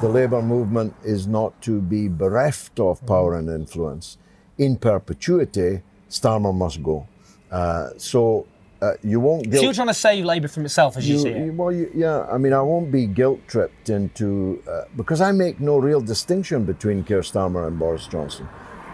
the 0.00 0.08
Labour 0.08 0.42
movement 0.42 0.94
is 1.02 1.26
not 1.26 1.50
to 1.62 1.80
be 1.80 2.02
bereft 2.08 2.78
of 2.78 3.04
power 3.04 3.34
and 3.38 3.48
influence 3.48 4.16
in 4.58 4.76
perpetuity, 4.76 5.82
Starmer 6.08 6.54
must 6.54 6.80
go. 6.82 7.08
Uh, 7.50 7.88
so 7.96 8.46
uh, 8.80 8.92
you 9.02 9.18
won't 9.18 9.52
So 9.52 9.62
you're 9.62 9.72
trying 9.72 9.88
to 9.88 9.94
save 10.08 10.24
Labour 10.24 10.46
from 10.48 10.64
itself, 10.64 10.96
as 10.96 11.08
you, 11.08 11.14
you, 11.16 11.20
see 11.22 11.28
it. 11.30 11.46
you- 11.46 11.52
well, 11.52 11.72
you, 11.72 11.90
yeah. 11.94 12.26
I 12.34 12.38
mean, 12.38 12.52
I 12.52 12.62
won't 12.62 12.92
be 12.92 13.06
guilt 13.06 13.40
tripped 13.48 13.88
into 13.88 14.62
uh, 14.70 14.82
because 14.96 15.20
I 15.20 15.32
make 15.32 15.58
no 15.58 15.78
real 15.78 16.00
distinction 16.00 16.64
between 16.64 17.02
Keir 17.02 17.22
Starmer 17.22 17.66
and 17.66 17.76
Boris 17.78 18.06
Johnson. 18.06 18.46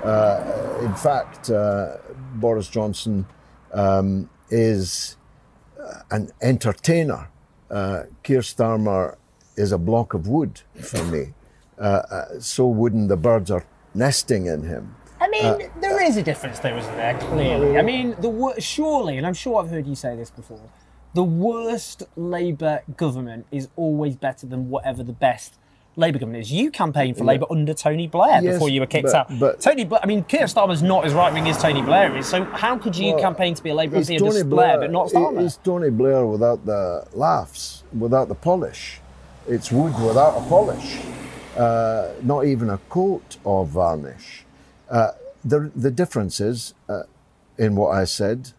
Uh, 0.03 0.87
in 0.89 0.95
fact, 0.95 1.51
uh, 1.51 1.97
Boris 2.35 2.69
Johnson 2.69 3.27
um, 3.73 4.29
is 4.51 5.17
uh, 5.81 6.01
an 6.11 6.31
entertainer. 6.43 7.29
Uh, 7.71 8.05
Keir 8.23 8.41
Starmer 8.41 9.17
is 9.57 9.73
a 9.73 9.79
block 9.79 10.15
of 10.15 10.27
wood 10.27 10.63
for 10.81 11.05
me. 11.05 11.35
Uh, 11.79 11.83
uh, 11.83 12.41
so 12.41 12.67
wooden 12.67 13.09
the 13.09 13.17
birds 13.17 13.51
are 13.51 13.65
nesting 13.95 14.47
in 14.47 14.63
him. 14.63 14.95
I 15.21 15.29
mean, 15.29 15.71
there 15.81 16.03
is 16.03 16.17
a 16.17 16.23
difference 16.23 16.59
though, 16.59 16.77
isn't 16.77 16.97
there? 16.97 17.17
Clearly. 17.19 17.79
I 17.79 17.83
mean, 17.83 18.17
the 18.21 18.29
wor- 18.29 18.59
surely, 18.61 19.19
and 19.19 19.27
I'm 19.27 19.35
sure 19.35 19.63
I've 19.63 19.71
heard 19.71 19.87
you 19.87 19.95
say 19.95 20.17
this 20.17 20.31
before, 20.31 20.71
the 21.15 21.25
worst 21.25 22.05
Labour 22.17 22.83
government 22.97 23.47
is 23.51 23.69
always 23.77 24.17
better 24.17 24.47
than 24.47 24.71
whatever 24.71 25.03
the 25.03 25.13
best 25.13 25.55
Labour 25.97 26.19
government 26.19 26.43
is. 26.45 26.53
You 26.53 26.71
campaigned 26.71 27.19
for 27.19 27.25
Labour 27.25 27.47
under 27.51 27.75
Tony 27.75 28.07
Blair 28.07 28.41
Yes, 28.43 28.55
before 28.55 28.69
you 28.71 28.81
were 28.81 28.87
kicked 28.87 29.07
but- 29.07 29.15
out. 29.15 29.39
but- 29.39 29.61
Tony 29.61 29.85
Blair, 29.85 30.01
I 30.03 30.07
mean, 30.07 30.23
Keir 30.25 30.45
Starmer's 30.45 30.83
not 30.83 31.05
as 31.05 31.13
right 31.13 31.33
wing 31.33 31.49
as 31.49 31.61
Tony 31.61 31.83
Blair 31.83 32.17
is. 32.17 32.27
So 32.27 32.45
how 32.45 32.79
could 32.79 32.97
you 32.97 33.13
Well, 33.15 33.21
campaign 33.23 33.55
to 33.55 33.63
be 33.63 33.71
a 33.71 33.75
Labour 33.75 33.97
MP 33.97 34.21
under 34.21 34.45
Blair, 34.45 34.79
but 34.79 34.91
not 34.91 35.09
Starmer? 35.09 35.45
It's 35.45 35.57
Tony 35.57 35.91
Blair 35.91 36.25
without 36.27 36.65
the 36.65 37.05
laughs, 37.13 37.83
without 37.99 38.29
the 38.29 38.35
polish. 38.35 39.01
It's 39.49 39.73
wood 39.73 39.93
without 40.01 40.39
a 40.39 40.49
polish, 40.49 41.01
uh, 41.57 42.11
not 42.23 42.45
even 42.47 42.71
a 42.71 42.79
coat 42.89 43.37
of 43.45 43.69
varnish. 43.69 44.45
Uh, 44.89 45.13
the, 45.45 45.71
the 45.75 45.91
difference 45.91 46.41
is 46.41 46.75
uh, 46.89 47.03
in 47.59 47.75
what 47.75 47.89
I 47.97 48.05
said 48.05 48.53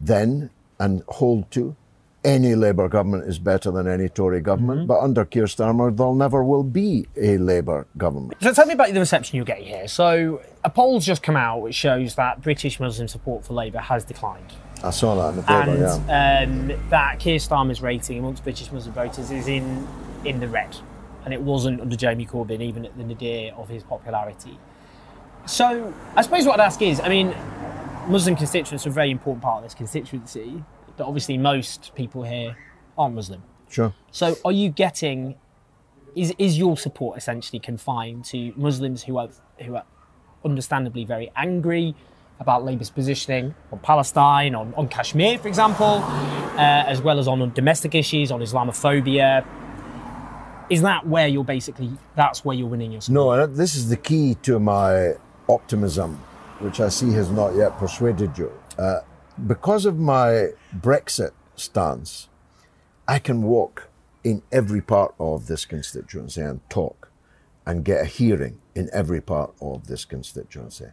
then 0.00 0.50
and 0.78 1.02
hold 1.08 1.50
to. 1.52 1.76
Any 2.24 2.54
Labour 2.54 2.88
government 2.88 3.28
is 3.28 3.38
better 3.38 3.70
than 3.70 3.86
any 3.86 4.08
Tory 4.08 4.40
government, 4.40 4.80
Mm-hmm. 4.80 4.86
but 4.86 5.00
under 5.00 5.24
Keir 5.26 5.44
Starmer, 5.44 5.94
there 5.94 6.12
never 6.14 6.42
will 6.42 6.62
be 6.62 7.06
a 7.16 7.36
Labour 7.36 7.86
government. 7.98 8.34
So 8.40 8.52
tell 8.54 8.64
me 8.64 8.72
about 8.72 8.92
the 8.94 9.00
reception 9.00 9.36
you're 9.36 9.44
getting 9.44 9.66
here. 9.66 9.86
So 9.88 10.40
a 10.64 10.70
poll's 10.70 11.04
just 11.04 11.22
come 11.22 11.36
out 11.36 11.60
which 11.60 11.74
shows 11.74 12.14
that 12.14 12.40
British 12.40 12.80
Muslim 12.80 13.08
support 13.08 13.44
for 13.44 13.52
Labour 13.52 13.80
has 13.80 14.04
declined. 14.04 14.54
I 14.82 14.90
saw 14.90 15.14
that 15.16 15.30
in 15.30 15.36
the 15.36 15.42
paper, 15.42 15.70
and 15.70 16.68
yeah. 16.70 16.72
um, 16.74 16.88
that 16.90 17.18
Keir 17.18 17.38
Starmer's 17.38 17.82
rating 17.82 18.18
amongst 18.18 18.42
British 18.42 18.72
Muslim 18.72 18.94
voters 18.94 19.30
is 19.30 19.46
in 19.46 19.86
in 20.24 20.40
the 20.40 20.48
red, 20.48 20.74
and 21.26 21.34
it 21.34 21.40
wasn't 21.42 21.80
under 21.80 21.96
Jeremy 21.96 22.24
Corbyn, 22.26 22.62
even 22.62 22.86
at 22.86 22.96
the 22.96 23.04
nadir 23.04 23.52
of 23.54 23.68
his 23.68 23.82
popularity. 23.82 24.58
So 25.46 25.92
I 26.16 26.22
suppose 26.22 26.46
what 26.46 26.58
I'd 26.58 26.64
ask 26.64 26.80
is, 26.80 27.00
I 27.00 27.08
mean, 27.10 27.34
Muslim 28.08 28.34
constituents 28.36 28.86
are 28.86 28.90
a 28.90 28.92
very 28.92 29.10
important 29.10 29.42
part 29.42 29.58
of 29.58 29.64
this 29.64 29.74
constituency, 29.74 30.64
but 30.96 31.06
obviously 31.06 31.38
most 31.38 31.94
people 31.94 32.22
here 32.22 32.56
aren't 32.96 33.14
Muslim. 33.14 33.42
Sure. 33.70 33.92
So 34.10 34.36
are 34.44 34.52
you 34.52 34.68
getting? 34.70 35.36
Is 36.14 36.32
is 36.38 36.56
your 36.56 36.76
support 36.76 37.18
essentially 37.18 37.58
confined 37.58 38.24
to 38.26 38.52
Muslims 38.56 39.02
who 39.02 39.18
are 39.18 39.28
who 39.64 39.74
are 39.74 39.84
understandably 40.44 41.04
very 41.04 41.32
angry 41.34 41.94
about 42.40 42.64
Labour's 42.64 42.90
positioning 42.90 43.54
on 43.72 43.78
Palestine, 43.78 44.54
on, 44.54 44.74
on 44.74 44.88
Kashmir, 44.88 45.38
for 45.38 45.48
example, 45.48 46.02
uh, 46.56 46.84
as 46.86 47.00
well 47.00 47.18
as 47.18 47.28
on 47.28 47.52
domestic 47.52 47.94
issues, 47.94 48.30
on 48.30 48.40
Islamophobia? 48.40 49.44
Is 50.68 50.82
that 50.82 51.06
where 51.06 51.28
you're 51.28 51.44
basically? 51.44 51.90
That's 52.14 52.44
where 52.44 52.56
you're 52.56 52.68
winning 52.68 52.92
your 52.92 53.00
support. 53.00 53.38
No, 53.38 53.46
this 53.46 53.74
is 53.74 53.88
the 53.88 53.96
key 53.96 54.36
to 54.42 54.58
my 54.58 55.14
optimism, 55.48 56.16
which 56.60 56.80
I 56.80 56.88
see 56.88 57.12
has 57.12 57.30
not 57.30 57.54
yet 57.54 57.76
persuaded 57.78 58.36
you. 58.38 58.52
Uh, 58.78 59.00
because 59.46 59.84
of 59.86 59.98
my 59.98 60.50
Brexit 60.76 61.32
stance, 61.56 62.28
I 63.06 63.18
can 63.18 63.42
walk 63.42 63.88
in 64.22 64.42
every 64.50 64.80
part 64.80 65.14
of 65.18 65.46
this 65.46 65.64
constituency 65.64 66.40
and 66.40 66.60
talk 66.70 67.10
and 67.66 67.84
get 67.84 68.00
a 68.02 68.04
hearing 68.04 68.58
in 68.74 68.88
every 68.92 69.20
part 69.20 69.54
of 69.60 69.86
this 69.86 70.04
constituency. 70.04 70.86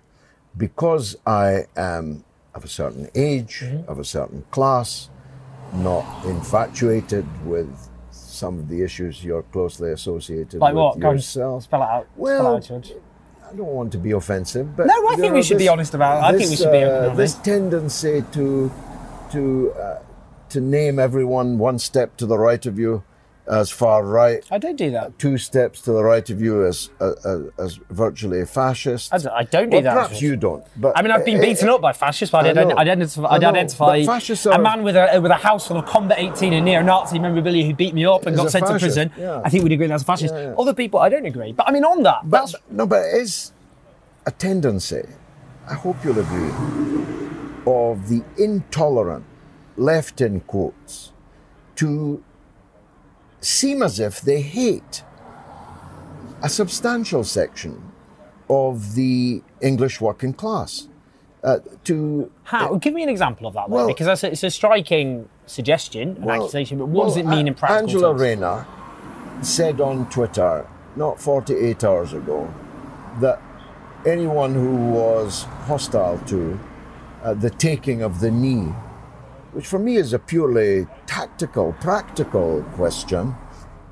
Because 0.58 1.16
I 1.26 1.66
am 1.78 2.24
of 2.54 2.66
a 2.66 2.68
certain 2.68 3.10
age, 3.16 3.62
mm-hmm. 3.64 3.90
of 3.90 4.00
a 4.00 4.04
certain 4.04 4.44
class, 4.52 5.10
not 5.74 6.06
infatuated 6.26 7.26
with 7.46 7.90
some 8.12 8.60
of 8.60 8.68
the 8.68 8.82
issues 8.84 9.24
you're 9.24 9.44
closely 9.44 9.92
associated 9.92 10.60
Like 10.60 10.74
with 10.74 10.82
what? 10.84 11.00
Go 11.00 11.10
on, 11.10 11.16
yourself. 11.16 11.64
spell 11.64 11.82
it 11.82 11.86
out. 11.86 12.08
spell 12.14 12.26
it 12.28 12.40
Well, 12.44 12.56
out, 12.56 12.64
George. 12.64 12.92
I 13.51 13.55
don't 13.55 13.67
want 13.67 13.91
to 13.91 13.98
be 13.98 14.12
offensive, 14.12 14.75
but 14.77 14.88
No, 14.88 14.93
I 15.10 15.15
think 15.17 15.34
we 15.34 15.43
should 15.43 15.58
be 15.58 15.67
honest 15.67 15.93
about 15.93 16.17
it. 16.20 16.24
I 16.24 16.38
think 16.38 16.43
we 16.43 16.55
this, 16.55 16.60
should 16.60 16.72
be 16.72 16.84
uh, 16.84 16.89
open 16.89 17.17
This 17.17 17.34
tendency 17.36 18.24
to 18.31 18.72
to 19.31 19.74
uh, 19.74 20.00
to 20.50 20.62
name 20.62 21.00
everyone 21.00 21.58
one 21.58 21.79
step 21.79 22.15
to 22.17 22.25
the 22.25 22.38
right 22.38 22.65
of 22.65 22.79
you 22.79 23.03
as 23.48 23.70
far 23.70 24.04
right, 24.06 24.46
I 24.52 24.58
don't 24.58 24.76
do 24.76 24.92
that. 24.92 25.18
two 25.18 25.38
steps 25.38 25.82
to 25.82 25.92
the 25.92 26.04
right 26.04 26.28
of 26.30 26.42
you 26.42 26.66
as 26.66 26.90
uh, 27.00 27.14
as 27.58 27.80
virtually 27.90 28.42
a 28.42 28.46
fascist. 28.46 29.14
I 29.14 29.18
don't, 29.18 29.34
I 29.34 29.44
don't 29.44 29.70
do 29.70 29.76
well, 29.78 29.84
that. 29.84 29.94
perhaps 29.94 30.22
you 30.22 30.36
don't. 30.36 30.64
But 30.78 30.98
I 30.98 31.02
mean, 31.02 31.12
I've 31.12 31.26
been 31.26 31.38
uh, 31.40 31.42
beaten 31.42 31.70
up 31.70 31.82
by 31.82 31.94
fascists, 31.94 32.32
but 32.32 32.46
I 32.46 32.50
I'd, 32.50 32.56
know. 32.56 32.78
Identify, 32.78 33.24
I 33.28 33.36
identify 33.36 33.96
a 33.98 34.60
man 34.60 34.84
with 34.84 34.96
a 34.96 35.20
with 35.20 35.32
a 35.32 35.36
house 35.36 35.68
full 35.68 35.78
of 35.78 35.86
Combat 35.86 36.20
18 36.20 36.54
and 36.54 36.66
neo-Nazi 36.66 37.20
memorabilia 37.20 37.66
who 37.66 37.74
beat 37.74 37.94
me 37.94 38.06
up 38.06 38.26
and 38.26 38.36
got 38.36 38.52
sent 38.52 38.68
to 38.68 38.78
prison. 38.78 39.12
yeah. 39.18 39.42
I 39.44 39.50
think 39.50 39.64
we'd 39.64 39.74
agree 39.74 39.88
that's 39.88 40.04
a 40.04 40.06
fascist. 40.06 40.34
Yeah, 40.34 40.50
yeah. 40.50 40.56
Other 40.58 40.74
people, 40.74 41.00
I 41.00 41.10
don't 41.10 41.26
agree. 41.26 41.52
But 41.52 41.68
I 41.68 41.72
mean, 41.72 41.84
on 41.84 42.04
that, 42.04 42.20
But, 42.24 42.40
that's 42.42 42.56
no, 42.70 42.86
but 42.86 43.02
it 43.02 43.22
is 43.22 43.52
a 44.26 44.32
tendency, 44.32 45.08
I 45.68 45.74
hope 45.74 45.98
you'll 46.04 46.20
agree, 46.20 46.52
of 47.66 48.08
the 48.08 48.24
intolerant, 48.38 49.26
left 49.78 50.22
in 50.22 50.42
quotes, 50.42 51.12
to 51.78 52.24
seem 53.42 53.84
as 53.84 54.00
if 54.00 54.22
they 54.22 54.42
hate 54.42 55.04
a 56.42 56.50
substantial 56.50 57.24
section 57.24 57.92
of 58.50 58.96
the 58.96 59.42
English 59.62 60.00
working 60.02 60.34
class. 60.34 60.88
Uh, 61.44 61.58
to 61.84 62.32
how. 62.44 62.76
Give 62.76 62.94
me 62.94 63.02
an 63.02 63.10
example 63.10 63.48
of 63.48 63.56
that, 63.56 63.68
Well- 63.70 63.88
because 63.88 64.06
that's 64.06 64.24
a, 64.24 64.32
it's 64.32 64.44
a 64.44 64.52
striking 64.52 65.28
suggestion, 65.48 66.18
an 66.18 66.24
Well- 66.24 66.36
accusation. 66.36 66.78
But 66.78 66.90
what 66.90 67.06
does 67.06 67.18
it 67.18 67.26
well, 67.26 67.36
mean 67.36 67.48
in 67.48 67.56
practical 67.56 67.84
Angela 67.90 68.10
terms? 68.10 68.22
Rayner 68.22 68.66
said 69.42 69.82
on 69.82 70.08
Twitter, 70.10 70.68
not 70.96 71.20
48 71.20 71.84
hours 71.84 72.14
ago, 72.14 72.54
that 73.22 73.42
anyone 74.06 74.54
who 74.54 74.76
was 74.92 75.44
hostile 75.66 76.20
to 76.28 76.60
uh, 77.24 77.34
the 77.34 77.50
taking 77.50 78.04
of 78.04 78.20
the 78.20 78.30
knee, 78.30 78.72
which 79.53 79.67
for 79.67 79.79
me 79.79 79.98
is 79.98 80.13
a 80.13 80.20
purely 80.20 80.88
tactical, 81.05 81.74
practical 81.79 82.63
question, 82.74 83.36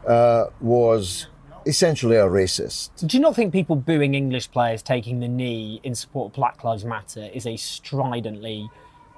uh, 0.08 0.46
was 0.62 1.28
essentially 1.66 2.16
a 2.16 2.26
racist. 2.26 2.90
Do 3.06 3.18
you 3.18 3.22
not 3.22 3.36
think 3.36 3.52
people 3.54 3.76
booing 3.76 4.16
English 4.16 4.50
players 4.52 4.82
taking 4.82 5.20
the 5.20 5.28
knee 5.28 5.80
in 5.84 5.94
support 5.96 6.32
of 6.32 6.36
Black 6.36 6.64
Lives 6.64 6.86
Matter 6.86 7.30
is 7.34 7.46
a 7.46 7.58
stridently 7.58 8.70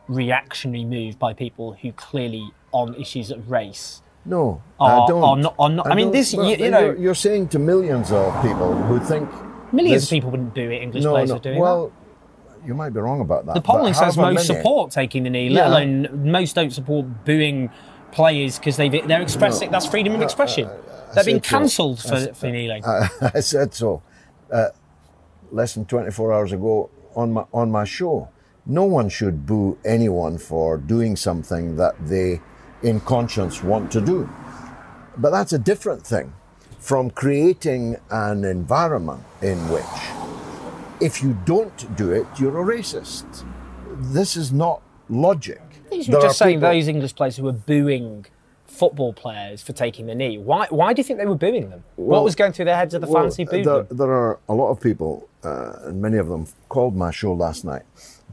reactionary 0.08 0.84
move 0.84 1.18
by 1.20 1.34
people 1.34 1.74
who 1.82 1.92
clearly, 1.94 2.52
on 2.72 2.96
issues 2.96 3.32
of 3.32 3.50
race, 3.52 4.02
No, 4.24 4.62
Or- 4.80 4.88
I 4.88 5.06
don't. 5.08 5.24
or 5.24 5.36
not- 5.38 5.56
or 5.58 5.70
not- 5.70 5.90
I 5.92 5.96
mean, 5.96 6.06
don't- 6.08 6.12
this- 6.14 6.36
well, 6.36 6.46
you- 6.48 6.58
you 6.58 6.70
know- 6.70 6.80
you're, 6.80 6.98
you're 6.98 7.16
saying 7.16 7.48
to 7.50 7.60
millions 7.60 8.12
of 8.12 8.40
people 8.44 8.74
who 8.74 9.00
think 9.00 9.28
Millions 9.72 10.02
this- 10.02 10.12
of 10.12 10.16
people 10.16 10.30
wouldn't 10.32 10.54
do 10.54 10.70
it. 10.70 10.82
English 10.82 11.04
No, 11.04 11.12
players 11.14 11.30
no. 11.30 11.36
are 11.38 11.40
doing 11.40 11.60
well, 11.60 11.92
you 12.66 12.74
might 12.74 12.92
be 12.94 13.00
wrong 13.00 13.22
about 13.22 13.46
that. 13.46 13.56
The 13.56 13.62
polling 13.62 13.94
says 13.94 14.18
most 14.18 14.46
support 14.48 14.92
taking 14.92 15.24
the 15.24 15.30
knee, 15.30 15.50
let 15.50 15.68
Yeah. 15.68 15.70
alone 15.70 16.32
most 16.32 16.56
don't 16.56 16.72
support 16.72 17.06
booing 17.26 17.70
players 18.12 18.60
because 18.60 18.78
they 18.78 18.90
they're 18.90 19.22
expressing 19.22 19.72
that's 19.72 19.86
freedom 19.88 20.14
of 20.14 20.22
uh, 20.22 20.24
expression. 20.26 20.66
Uh, 20.66 20.72
uh, 20.72 21.14
they're 21.16 21.24
being 21.24 21.38
said 21.38 21.46
so. 21.46 21.58
cancelled 21.58 22.00
for, 22.02 22.08
That's- 22.10 22.38
for 22.40 22.48
kneeling. 22.48 22.84
I, 22.86 23.10
I 23.36 23.40
said 23.40 23.74
so 23.74 24.02
uh, 24.52 24.70
less 25.52 25.74
than 25.74 25.86
24 25.86 26.34
hours 26.34 26.52
ago 26.52 26.90
on 27.16 27.34
my 27.34 27.46
on 27.54 27.72
my 27.72 27.84
show. 27.84 28.30
No 28.66 28.84
one 28.86 29.10
should 29.10 29.46
boo 29.46 29.78
anyone 29.84 30.38
for 30.38 30.78
doing 30.78 31.16
something 31.16 31.78
that 31.78 31.96
they, 32.08 32.40
in 32.84 33.00
conscience, 33.02 33.64
want 33.64 33.92
to 33.94 34.00
do. 34.02 34.30
But 35.18 35.32
that's 35.32 35.52
a 35.52 35.58
different 35.58 36.06
thing 36.06 36.34
from 36.80 37.10
creating 37.10 37.98
an 38.12 38.44
environment 38.46 39.24
in 39.42 39.58
which, 39.70 39.84
if 41.02 41.22
you 41.24 41.38
don't 41.46 41.96
do 41.96 42.12
it, 42.12 42.26
you're 42.40 42.60
a 42.62 42.78
racist. 42.78 43.44
This 43.98 44.36
is 44.38 44.52
not 44.52 44.82
logic. 45.10 45.62
You 45.92 46.04
There 46.04 46.14
were 46.14 46.20
are 46.20 46.28
just 46.30 46.38
saying 46.40 46.58
people- 46.60 46.70
those 46.72 46.88
English 46.88 47.16
players 47.16 47.36
who 47.38 47.44
were 47.44 47.52
booing 47.52 48.26
football 48.66 49.12
players 49.14 49.62
for 49.62 49.74
taking 49.74 50.06
the 50.06 50.16
knee. 50.16 50.38
Why? 50.38 50.68
Why 50.70 50.94
do 50.94 51.00
you 51.02 51.04
think 51.04 51.20
they 51.20 51.26
were 51.26 51.36
booing 51.36 51.70
them? 51.70 51.84
what 51.98 52.24
was 52.24 52.36
going 52.36 52.54
through 52.54 52.66
their 52.66 52.78
heads 52.78 52.94
of 52.94 53.02
the 53.02 53.08
Well, 53.08 53.24
fancy 53.24 53.44
booing 53.44 53.66
there, 53.66 53.84
there 53.84 54.10
are 54.12 54.40
a 54.48 54.54
lot 54.54 54.70
of 54.70 54.80
people, 54.80 55.28
uh, 55.44 55.74
and 55.88 56.02
many 56.02 56.18
of 56.18 56.28
them 56.30 56.48
called 56.70 56.96
my 56.96 57.12
show 57.12 57.34
last 57.34 57.66
night 57.66 57.84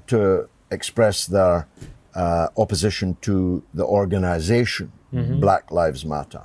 to 0.06 0.48
express 0.70 1.26
their 1.26 1.66
uh, 2.14 2.48
opposition 2.56 3.16
to 3.22 3.62
the 3.74 3.84
organization 3.84 4.92
Mm-hmm. 5.12 5.40
Black 5.40 5.70
Lives 5.70 6.04
Matter, 6.04 6.42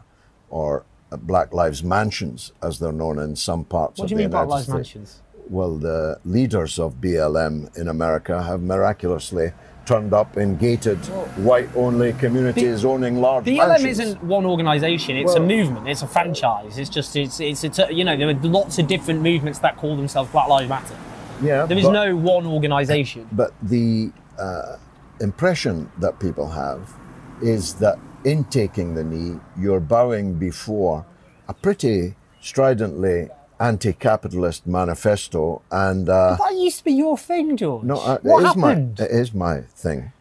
or 0.50 0.86
uh, 1.12 1.18
Black 1.18 1.54
Lives 1.54 1.84
Mansions, 1.84 2.54
as 2.62 2.80
they're 2.80 2.94
known 2.94 3.20
in 3.20 3.36
some 3.36 3.66
parts 3.66 4.00
What 4.00 4.06
of 4.06 4.10
do 4.10 4.14
you 4.14 4.18
the 4.20 4.24
mean 4.24 4.30
Black 4.32 4.46
United 4.48 4.72
Lives 4.72 4.88
States. 4.90 4.96
Mansions? 4.96 5.22
Well, 5.50 5.78
the 5.78 6.20
leaders 6.26 6.80
of 6.80 6.96
BLM 6.96 7.76
in 7.78 7.88
America 7.88 8.42
have 8.44 8.62
miraculously 8.62 9.52
turned 9.86 10.14
up 10.14 10.38
in 10.38 10.56
gated, 10.56 10.98
white-only 11.44 12.14
communities 12.14 12.86
owning 12.86 13.20
large 13.20 13.46
BLM 13.46 13.68
mansions. 13.68 14.00
isn't 14.00 14.24
one 14.24 14.46
organisation; 14.46 15.18
it's 15.18 15.36
a 15.36 15.40
movement. 15.40 15.88
It's 15.88 16.02
a 16.02 16.08
franchise. 16.08 16.78
It's 16.78 16.90
just 16.90 17.16
it's 17.16 17.40
it's, 17.40 17.64
it's 17.64 17.80
a, 17.80 17.94
you 17.94 18.04
know 18.04 18.16
there 18.16 18.30
are 18.30 18.34
lots 18.34 18.80
of 18.80 18.88
different 18.88 19.22
movements 19.22 19.60
that 19.60 19.78
call 19.78 19.96
themselves 19.98 20.32
Black 20.32 20.48
Lives 20.48 20.70
Matter. 20.70 20.96
Yeah, 21.42 21.66
There 21.66 21.78
is 21.78 21.86
but- 21.86 21.92
no 21.92 22.16
one 22.16 22.46
organisation. 22.46 23.28
But 23.32 23.52
the 23.62 24.12
uh, 24.40 24.78
impression 25.20 25.92
that 26.00 26.20
people 26.20 26.48
have 26.50 26.94
is 27.42 27.74
that 27.76 27.98
in 28.24 28.46
taking 28.46 28.94
the 28.96 29.04
knee, 29.04 29.40
you're 29.60 29.82
bowing 29.82 30.36
before 30.36 31.06
a 31.50 31.54
pretty 31.54 32.16
stridently 32.40 33.28
anti-capitalist 33.60 34.66
manifesto, 34.68 35.62
and 35.72 36.10
uh, 36.10 36.38
That 36.40 36.54
used 36.56 36.80
to 36.80 36.84
be 36.86 36.94
your 36.94 37.18
thing, 37.18 37.58
George. 37.58 37.84
no, 37.84 37.96
uh, 37.96 38.18
what 38.22 38.44
it 38.44 38.48
is 38.50 38.56
my 38.56 38.70
happened? 38.70 39.00
it 39.00 39.12
is 39.12 39.34
my 39.34 39.62
thing. 39.62 40.12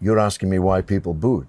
You're 0.00 0.18
asking 0.18 0.50
me 0.50 0.58
why 0.58 0.82
people 0.82 1.14
booed. 1.14 1.48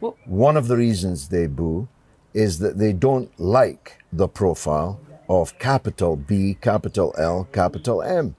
Well- 0.00 0.16
One 0.26 0.56
of 0.56 0.68
the 0.68 0.76
reasons 0.76 1.28
they 1.28 1.46
boo 1.46 1.88
is 2.32 2.58
that 2.58 2.78
they 2.78 2.92
don't 2.92 3.30
like 3.38 4.02
the 4.12 4.28
profile 4.28 5.00
of 5.28 5.58
capital 5.58 6.16
B, 6.16 6.56
capital 6.60 7.14
L, 7.16 7.48
capital 7.52 8.02
M. 8.02 8.36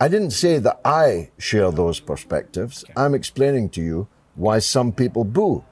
I 0.00 0.08
didn't 0.08 0.32
say 0.32 0.58
that 0.58 0.80
I 0.84 1.30
share 1.38 1.70
those 1.70 2.00
perspectives. 2.00 2.84
I'm 2.96 3.14
explaining 3.14 3.68
to 3.70 3.80
you 3.82 4.06
why 4.34 4.58
some 4.58 4.92
people 4.92 5.24
boo. 5.24 5.64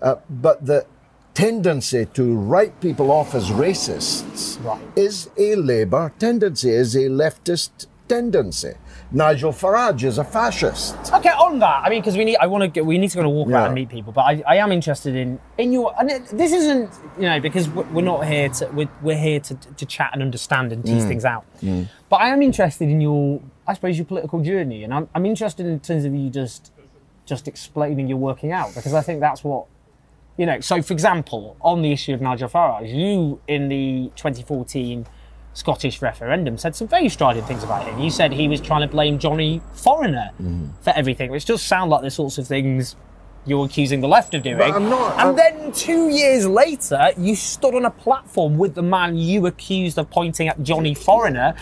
Uh, 0.00 0.16
but 0.28 0.66
the 0.66 0.84
tendency 1.34 2.06
to 2.14 2.34
write 2.36 2.80
people 2.80 3.10
off 3.10 3.34
as 3.34 3.50
racists 3.50 4.62
Right. 4.64 4.80
is 4.96 5.30
a 5.38 5.54
Labour 5.56 6.12
tendency, 6.18 6.70
is 6.70 6.94
a 6.94 7.08
leftist 7.08 7.86
tendency. 8.08 8.72
Nigel 9.10 9.52
Farage 9.52 10.04
is 10.04 10.18
a 10.18 10.24
fascist. 10.24 10.94
Okay, 11.12 11.30
on 11.30 11.58
that, 11.60 11.82
I 11.84 11.90
mean, 11.90 12.00
because 12.00 12.16
we 12.16 12.24
need, 12.24 12.36
I 12.38 12.46
want 12.46 12.62
to, 12.62 12.68
get, 12.68 12.84
we 12.84 12.98
need 12.98 13.10
to 13.10 13.16
go 13.16 13.22
and 13.22 13.30
walk 13.32 13.48
Yeah. 13.48 13.56
around 13.56 13.64
and 13.66 13.74
meet 13.74 13.88
people. 13.88 14.12
But 14.12 14.22
I, 14.22 14.42
I 14.46 14.56
am 14.56 14.72
interested 14.72 15.14
in, 15.16 15.38
in 15.58 15.72
your, 15.72 15.94
and 15.98 16.10
it, 16.10 16.26
this 16.26 16.52
isn't, 16.52 16.90
you 17.16 17.22
know, 17.24 17.40
because 17.40 17.68
we're 17.68 18.02
not 18.02 18.26
here 18.26 18.48
to, 18.50 18.66
we're, 18.72 18.88
we're 19.02 19.16
here 19.18 19.40
to, 19.40 19.54
to 19.54 19.86
chat 19.86 20.10
and 20.12 20.22
understand 20.22 20.72
and 20.72 20.82
Mm. 20.84 20.86
tease 20.88 21.04
things 21.04 21.24
out. 21.24 21.44
But 22.08 22.16
I 22.16 22.28
am 22.28 22.42
interested 22.42 22.88
in 22.88 23.00
your, 23.00 23.40
I 23.66 23.74
suppose, 23.74 23.96
your 23.96 24.04
political 24.06 24.40
journey, 24.40 24.82
and 24.84 24.92
I'm, 24.92 25.08
I'm 25.14 25.24
interested 25.26 25.64
in 25.66 25.78
terms 25.80 26.04
of 26.04 26.14
you 26.14 26.28
just, 26.30 26.72
just 27.24 27.46
explaining 27.48 28.08
your 28.08 28.18
working 28.18 28.52
out 28.52 28.74
because 28.74 28.92
I 28.94 29.00
think 29.02 29.20
that's 29.20 29.42
what, 29.44 29.66
you 30.36 30.46
know. 30.46 30.60
So, 30.60 30.82
for 30.82 30.92
example, 30.92 31.56
on 31.60 31.82
the 31.82 31.92
issue 31.92 32.14
of 32.14 32.20
Nigel 32.20 32.48
Farage, 32.48 32.94
you 32.94 33.40
in 33.48 33.68
the 33.68 34.10
2014 34.16 35.06
Scottish 35.54 36.00
referendum 36.00 36.56
said 36.56 36.74
some 36.74 36.88
very 36.88 37.08
strident 37.10 37.46
things 37.46 37.62
about 37.62 37.86
him. 37.86 37.98
You 37.98 38.10
said 38.10 38.32
he 38.32 38.48
was 38.48 38.60
trying 38.60 38.80
to 38.80 38.88
blame 38.88 39.18
Johnny 39.18 39.60
Foreigner 39.74 40.30
Mm-hmm. 40.40 40.68
for 40.80 40.90
everything, 40.96 41.30
which 41.30 41.44
does 41.44 41.62
sound 41.62 41.90
like 41.90 42.00
the 42.02 42.10
sorts 42.10 42.38
of 42.38 42.46
things 42.48 42.96
you're 43.44 43.66
accusing 43.66 44.00
the 44.00 44.08
left 44.08 44.32
of 44.34 44.42
doing. 44.44 44.56
But 44.56 44.70
I'm 44.72 44.88
not- 44.88 45.12
and 45.12 45.20
I'm- 45.20 45.36
then 45.36 45.72
two 45.72 46.08
years 46.08 46.46
later, 46.46 47.10
you 47.18 47.34
stood 47.36 47.74
on 47.74 47.84
a 47.84 47.90
platform 47.90 48.56
with 48.56 48.74
the 48.74 48.82
man 48.82 49.18
you 49.18 49.46
accused 49.46 49.98
of 49.98 50.08
pointing 50.10 50.48
at 50.48 50.62
Johnny 50.62 50.94
Foreigner 50.94 51.54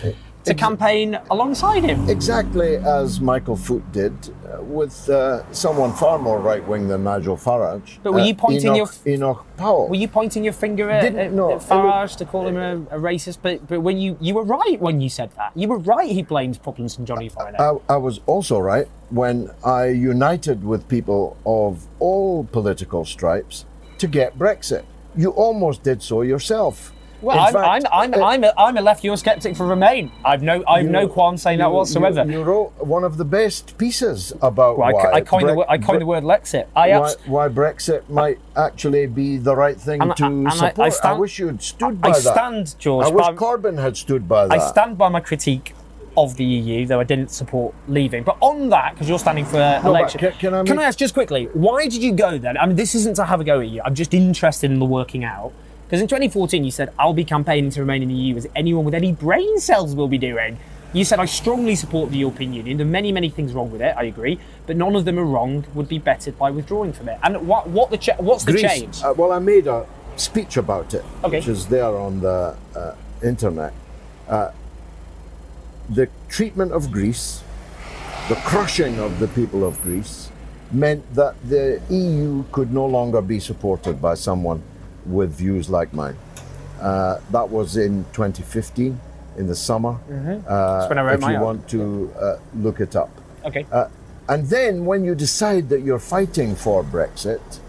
to 0.45 0.53
campaign 0.53 1.19
alongside 1.29 1.83
him. 1.83 2.09
Exactly 2.09 2.77
as 2.77 3.21
Michael 3.21 3.55
Foot 3.55 3.91
did 3.91 4.13
uh, 4.51 4.61
with 4.61 5.09
uh, 5.09 5.49
someone 5.53 5.93
far 5.93 6.17
more 6.17 6.39
right 6.39 6.65
wing 6.67 6.87
than 6.87 7.03
Nigel 7.03 7.37
Farage. 7.37 7.99
But 8.03 8.13
were 8.13 8.19
you 8.21 8.33
uh, 8.33 8.37
pointing 8.37 8.75
your- 8.75 8.87
Enoch, 9.05 9.07
Enoch 9.07 9.45
Powell? 9.57 9.87
Were 9.87 9.95
you 9.95 10.07
pointing 10.07 10.43
your 10.43 10.53
finger 10.53 10.89
at, 10.89 11.15
at, 11.15 11.31
no, 11.31 11.53
at 11.53 11.61
Farage 11.61 12.17
to 12.17 12.25
call 12.25 12.47
him 12.47 12.57
a, 12.57 12.77
a 12.95 12.99
racist? 12.99 13.37
But 13.41 13.67
but 13.67 13.81
when 13.81 13.97
you 13.97 14.17
you 14.19 14.33
were 14.33 14.43
right 14.43 14.79
when 14.79 15.01
you 15.01 15.09
said 15.09 15.31
that. 15.37 15.51
You 15.55 15.67
were 15.67 15.77
right. 15.77 16.09
He 16.09 16.23
blames 16.23 16.57
problems 16.57 16.97
on 16.97 17.05
Johnny 17.05 17.29
Foreigner. 17.29 17.57
I, 17.59 17.93
I 17.93 17.97
was 17.97 18.19
also 18.25 18.59
right 18.59 18.87
when 19.09 19.51
I 19.63 19.85
united 19.87 20.63
with 20.63 20.87
people 20.87 21.37
of 21.45 21.85
all 21.99 22.45
political 22.45 23.05
stripes 23.05 23.65
to 23.99 24.07
get 24.07 24.37
Brexit. 24.39 24.83
You 25.15 25.29
almost 25.31 25.83
did 25.83 26.01
so 26.01 26.21
yourself. 26.21 26.93
Well, 27.21 27.39
I'm, 27.39 27.53
fact, 27.53 27.85
I'm, 27.91 28.13
I'm, 28.13 28.21
uh, 28.21 28.25
I'm, 28.25 28.43
a, 28.43 28.53
I'm 28.57 28.77
a 28.77 28.81
left 28.81 29.03
Eurosceptic 29.03 29.55
for 29.55 29.67
Remain. 29.67 30.11
I've 30.25 30.41
no 30.41 30.63
I've 30.67 30.85
no 30.87 31.01
you- 31.01 31.07
qualm 31.07 31.37
saying 31.37 31.59
that 31.59 31.71
whatsoever. 31.71 32.23
You, 32.25 32.31
you 32.39 32.43
wrote 32.43 32.71
one 32.85 33.03
of 33.03 33.17
the 33.17 33.25
best 33.25 33.77
pieces 33.77 34.31
about 34.41 34.77
Well, 34.77 34.91
why, 34.93 35.01
co- 35.03 35.11
I 35.13 35.21
coined, 35.21 35.47
the, 35.49 35.53
Bre- 35.53 35.57
word- 35.59 35.67
I 35.69 35.77
coined 35.77 36.01
the 36.01 36.05
word 36.05 36.23
Lexit. 36.23 36.67
I 36.75 36.89
why, 36.89 37.05
abs- 37.05 37.17
why 37.27 37.47
Brexit 37.49 38.09
might 38.09 38.39
actually 38.55 39.05
be 39.07 39.37
the 39.37 39.55
right 39.55 39.79
thing 39.79 40.01
And 40.01 40.15
to 40.17 40.25
and 40.25 40.47
I- 40.47 40.51
I 40.51 40.55
support. 40.55 40.79
I, 40.79 40.89
stand- 40.89 41.19
wish 41.19 41.39
you'd 41.39 41.61
stood 41.61 42.01
by 42.01 42.09
I 42.09 42.11
that. 42.13 42.21
stand, 42.21 42.75
George. 42.79 43.05
I 43.05 43.09
wish 43.09 43.25
by- 43.25 43.33
Corbyn 43.33 43.79
had 43.81 43.97
stood 43.97 44.27
by 44.27 44.47
that. 44.47 44.59
I 44.59 44.69
stand 44.69 44.97
by 44.97 45.09
my 45.09 45.19
critique 45.19 45.73
of 46.17 46.35
the 46.35 46.43
EU, 46.43 46.85
though 46.87 46.99
I 46.99 47.05
didn't 47.05 47.31
support 47.31 47.73
leaving. 47.87 48.23
But 48.23 48.35
on 48.41 48.67
that, 48.69 48.93
because 48.93 49.07
you're 49.07 49.17
standing 49.19 49.45
for 49.45 49.57
uh, 49.61 49.79
but 49.81 49.87
election, 49.89 50.19
can- 50.19 50.31
can 50.33 50.53
I 50.53 50.61
make- 50.63 50.79
ask 50.79 50.97
just 50.99 51.13
quickly, 51.13 51.45
why 51.53 51.83
did 51.87 52.03
you 52.03 52.11
go 52.11 52.37
then? 52.37 52.57
I 52.57 52.65
mean, 52.65 52.75
this 52.75 52.95
isn't 52.95 53.15
to 53.15 53.23
have 53.25 53.39
a 53.39 53.43
go 53.45 53.61
at 53.61 53.67
you. 53.69 53.81
I'm 53.85 53.95
just 53.95 54.13
interested 54.13 54.71
in 54.71 54.79
the 54.79 54.85
working 54.85 55.23
out. 55.23 55.53
Because 55.91 56.03
in 56.03 56.07
2014, 56.07 56.63
you 56.63 56.71
said, 56.71 56.93
I'll 56.97 57.11
be 57.11 57.25
campaigning 57.25 57.69
to 57.71 57.81
remain 57.81 58.01
in 58.01 58.07
the 58.07 58.15
EU 58.15 58.37
as 58.37 58.47
anyone 58.55 58.85
with 58.85 58.93
any 58.93 59.11
brain 59.11 59.59
cells 59.59 59.93
will 59.93 60.07
be 60.07 60.17
doing. 60.17 60.57
You 60.93 61.03
said, 61.03 61.19
I 61.19 61.25
strongly 61.25 61.75
support 61.75 62.11
the 62.11 62.17
European 62.19 62.53
Union. 62.53 62.77
There 62.77 62.87
are 62.87 62.89
many, 62.89 63.11
many 63.11 63.27
things 63.27 63.51
wrong 63.51 63.69
with 63.69 63.81
it, 63.81 63.93
I 63.97 64.03
agree. 64.03 64.39
But 64.67 64.77
none 64.77 64.95
of 64.95 65.03
them 65.03 65.19
are 65.19 65.25
wrong, 65.25 65.65
would 65.73 65.89
be 65.89 65.99
bettered 65.99 66.39
by 66.39 66.49
withdrawing 66.49 66.93
from 66.93 67.09
it. 67.09 67.19
And 67.23 67.45
what, 67.45 67.67
what 67.67 67.89
the 67.91 67.97
cha- 67.97 68.15
what's 68.19 68.45
the 68.45 68.57
change? 68.57 69.03
uh, 69.03 69.13
well, 69.17 69.33
I 69.33 69.39
made 69.39 69.67
a 69.67 69.85
speech 70.15 70.55
about 70.55 70.93
it, 70.93 71.03
Okay. 71.25 71.39
which 71.39 71.49
is 71.49 71.67
there 71.67 71.93
on 71.97 72.21
the 72.21 72.55
uh, 72.73 72.95
internet. 73.21 73.73
Uh, 74.29 74.51
the 75.89 76.07
treatment 76.29 76.71
of 76.71 76.89
Greece, 76.89 77.43
the 78.29 78.35
crushing 78.35 78.97
of 78.97 79.19
the 79.19 79.27
people 79.27 79.65
of 79.65 79.81
Greece, 79.81 80.31
meant 80.71 81.03
that 81.15 81.35
the 81.49 81.81
EU 81.89 82.45
could 82.53 82.73
no 82.73 82.85
longer 82.85 83.21
be 83.21 83.41
supported 83.41 84.01
by 84.01 84.13
someone 84.13 84.63
with 85.05 85.33
views 85.33 85.69
like 85.69 85.93
mine. 85.93 86.17
Uh, 86.79 87.19
that 87.31 87.49
was 87.49 87.77
in 87.77 88.03
2015, 88.13 88.99
in 89.37 89.47
the 89.47 89.55
summer. 89.55 89.97
Uh, 90.47 90.87
when 90.87 90.97
I 90.97 91.13
if 91.13 91.21
you 91.21 91.39
want 91.39 91.67
to 91.69 92.13
uh, 92.19 92.37
look 92.55 92.79
it 92.79 92.95
up. 92.95 93.09
okay. 93.45 93.65
Uh, 93.71 93.87
and 94.29 94.47
then 94.47 94.85
when 94.85 95.03
you 95.03 95.13
decide 95.13 95.69
that 95.69 95.81
you're 95.81 95.99
fighting 95.99 96.55
for 96.55 96.83
Brexit, 96.83 97.59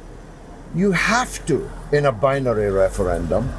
you 0.75 0.93
have 0.93 1.45
to, 1.47 1.69
in 1.93 2.07
a 2.07 2.13
binary 2.13 2.71
referendum, 2.71 3.53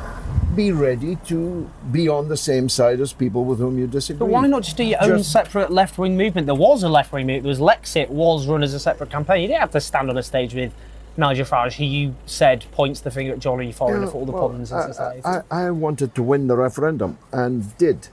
be 0.56 0.72
ready 0.72 1.16
to 1.28 1.70
be 1.92 2.08
on 2.08 2.30
the 2.30 2.38
same 2.38 2.70
side 2.70 3.00
as 3.00 3.12
people 3.12 3.44
with 3.44 3.60
whom 3.60 3.78
you 3.78 3.88
disagree. 3.88 4.20
But 4.20 4.30
why 4.30 4.48
not 4.48 4.64
just 4.64 4.78
do 4.78 4.84
your 4.84 5.04
own 5.04 5.24
separate 5.24 5.72
left 5.72 5.98
wing 5.98 6.16
movement? 6.16 6.46
There 6.46 6.56
was 6.56 6.84
a 6.84 6.90
left 6.90 7.12
wing 7.12 7.28
movement. 7.28 7.44
There 7.44 7.50
was 7.50 7.60
Lexit 7.60 8.10
was 8.10 8.48
run 8.48 8.64
as 8.64 8.74
a 8.74 8.80
separate 8.80 9.10
campaign. 9.10 9.42
You 9.42 9.48
didn't 9.48 9.62
have 9.62 9.72
to 9.72 9.82
stand 9.82 10.10
on 10.10 10.18
a 10.18 10.24
stage 10.24 10.54
with 10.54 10.74
Nigel 11.18 11.46
Farage, 11.46 11.74
who 11.74 11.86
you 11.86 12.16
said 12.26 12.66
points 12.72 13.00
the 13.02 13.12
finger 13.12 13.34
at 13.34 13.40
Johnny 13.40 13.72
Foreigner 13.72 14.06
Yeah, 14.06 14.12
for 14.12 14.18
all 14.18 14.26
the 14.26 14.32
well, 14.32 14.42
problems 14.42 14.72
in 14.72 14.78
I- 14.78 14.88
society. 14.88 15.22
I, 15.26 15.42
I 15.52 15.72
wanted 15.72 16.16
to 16.16 16.24
win 16.24 16.48
the 16.48 16.56
referendum 16.56 17.18
and 17.32 17.78
did 17.78 18.08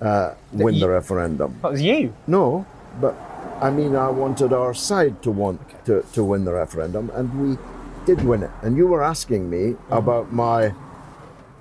uh, 0.00 0.34
win 0.52 0.74
you- 0.74 0.80
the 0.80 0.88
referendum. 0.88 1.58
that 1.62 1.72
was 1.72 1.82
you. 1.82 2.12
No, 2.26 2.64
but 3.00 3.14
I 3.60 3.70
mean, 3.70 3.94
I 3.96 4.08
wanted 4.10 4.52
our 4.52 4.72
side 4.74 5.22
to 5.22 5.30
want 5.30 5.60
to, 5.86 6.02
to 6.12 6.24
win 6.24 6.44
the 6.44 6.52
referendum, 6.52 7.10
and 7.14 7.26
we 7.40 7.58
did 8.06 8.22
win 8.24 8.42
it. 8.42 8.50
And 8.62 8.76
you 8.76 8.86
were 8.86 9.02
asking 9.02 9.48
me 9.50 9.76
about 9.90 10.32
my 10.32 10.72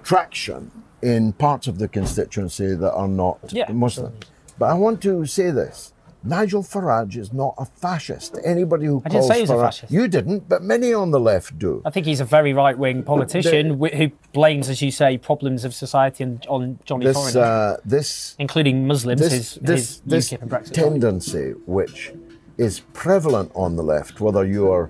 traction 0.04 0.72
in 1.02 1.34
parts 1.34 1.68
of 1.68 1.78
the 1.80 1.88
constituency 1.88 2.74
that 2.76 2.94
are 2.94 3.08
not 3.08 3.40
Yeah. 3.52 3.72
Muslim. 3.72 4.14
But 4.58 4.68
I 4.70 4.74
want 4.76 5.02
to 5.04 5.26
say 5.26 5.52
this. 5.52 5.92
Nigel 6.26 6.64
Farage 6.64 7.18
is 7.18 7.32
not 7.32 7.54
a 7.58 7.66
fascist. 7.66 8.38
Anybody 8.44 8.86
who 8.88 9.02
I 9.06 9.10
didn't 9.10 9.12
calls 9.22 9.28
say 9.28 9.36
he 9.36 9.42
was 9.42 9.50
a 9.52 9.54
Farage- 9.54 9.62
fascist. 9.62 9.92
You 9.92 10.08
didn't, 10.08 10.50
but 10.50 10.64
many 10.64 10.94
on 10.94 11.12
the 11.12 11.20
left 11.20 11.60
do. 11.60 11.82
I 11.86 11.92
think 11.92 12.06
he's 12.06 12.20
a 12.20 12.26
very 12.26 12.52
right 12.54 12.78
wing 12.78 13.04
politician 13.04 13.80
wh- 13.80 13.94
who 13.94 14.12
blames, 14.34 14.70
as 14.70 14.82
you 14.82 14.92
say, 14.92 15.18
problems 15.18 15.64
of 15.66 15.74
society 15.76 16.24
on, 16.24 16.42
on 16.48 16.80
Johnny 16.86 17.06
This, 17.06 17.16
Foreigner, 17.18 17.42
uh, 17.42 17.78
this 17.86 18.36
including 18.40 18.88
Muslims, 18.88 19.22
this, 19.22 19.32
his, 19.34 19.56
this, 19.56 19.80
his 19.80 20.02
this 20.06 20.30
UKIP 20.32 20.42
and 20.42 20.52
Brexit. 20.52 20.74
tendency, 20.74 21.52
which 21.66 22.12
is 22.58 22.80
prevalent 22.94 23.52
on 23.54 23.76
the 23.76 23.84
left, 23.84 24.20
whether 24.20 24.46
you 24.46 24.72
are 24.72 24.90